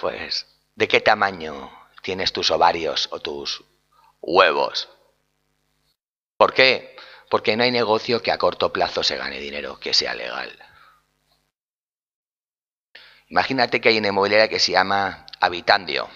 [0.00, 1.72] pues, ¿de qué tamaño
[2.02, 3.64] tienes tus ovarios o tus
[4.20, 4.88] huevos?
[6.36, 6.97] ¿Por qué?
[7.30, 10.56] Porque no hay negocio que a corto plazo se gane dinero, que sea legal.
[13.28, 16.08] Imagínate que hay una inmobiliaria que se llama Habitandio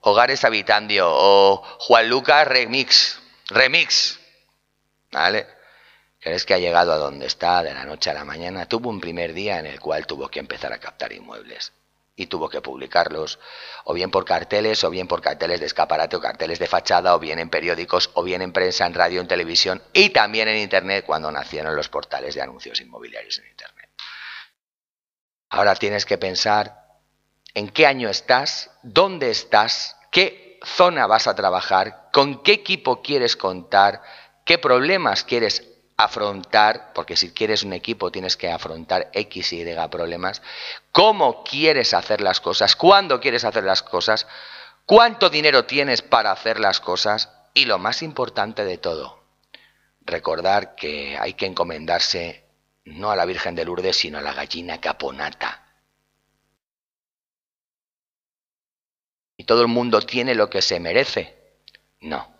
[0.00, 3.20] Hogares Habitandio o Juan Lucas Remix.
[3.48, 4.18] Remix.
[5.10, 5.46] ¿Vale?
[6.20, 8.66] ¿Crees que ha llegado a donde está de la noche a la mañana?
[8.66, 11.72] Tuvo un primer día en el cual tuvo que empezar a captar inmuebles
[12.16, 13.38] y tuvo que publicarlos,
[13.84, 17.18] o bien por carteles, o bien por carteles de escaparate o carteles de fachada, o
[17.18, 21.04] bien en periódicos, o bien en prensa, en radio, en televisión y también en Internet
[21.04, 23.90] cuando nacieron los portales de anuncios inmobiliarios en Internet.
[25.50, 26.84] Ahora tienes que pensar
[27.54, 33.36] en qué año estás, dónde estás, qué zona vas a trabajar, con qué equipo quieres
[33.36, 34.02] contar,
[34.44, 39.88] qué problemas quieres afrontar, porque si quieres un equipo tienes que afrontar X y Y
[39.88, 40.42] problemas,
[40.90, 44.26] cómo quieres hacer las cosas, cuándo quieres hacer las cosas,
[44.86, 49.22] cuánto dinero tienes para hacer las cosas y lo más importante de todo,
[50.00, 52.44] recordar que hay que encomendarse
[52.84, 55.64] no a la Virgen de Lourdes, sino a la gallina caponata.
[59.36, 61.58] Y todo el mundo tiene lo que se merece.
[62.00, 62.33] No.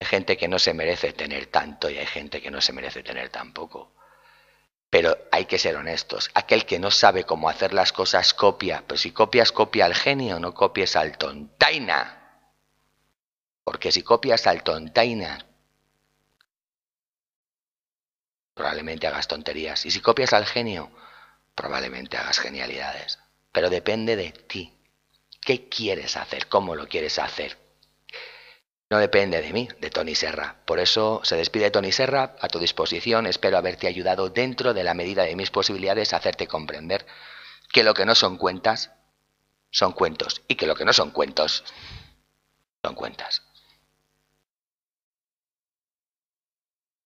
[0.00, 3.02] Hay gente que no se merece tener tanto y hay gente que no se merece
[3.02, 3.92] tener tan poco.
[4.90, 6.30] Pero hay que ser honestos.
[6.34, 8.84] Aquel que no sabe cómo hacer las cosas copia.
[8.86, 12.14] Pero si copias, copia al genio, no copies al tontaina.
[13.64, 15.44] Porque si copias al tontaina,
[18.54, 19.84] probablemente hagas tonterías.
[19.84, 20.90] Y si copias al genio,
[21.54, 23.18] probablemente hagas genialidades.
[23.52, 24.74] Pero depende de ti.
[25.42, 26.46] ¿Qué quieres hacer?
[26.48, 27.58] ¿Cómo lo quieres hacer?
[28.90, 30.56] No depende de mí, de Tony Serra.
[30.64, 33.26] Por eso se despide Tony Serra, a tu disposición.
[33.26, 37.04] Espero haberte ayudado dentro de la medida de mis posibilidades a hacerte comprender
[37.70, 38.92] que lo que no son cuentas
[39.70, 41.64] son cuentos y que lo que no son cuentos
[42.82, 43.42] son cuentas.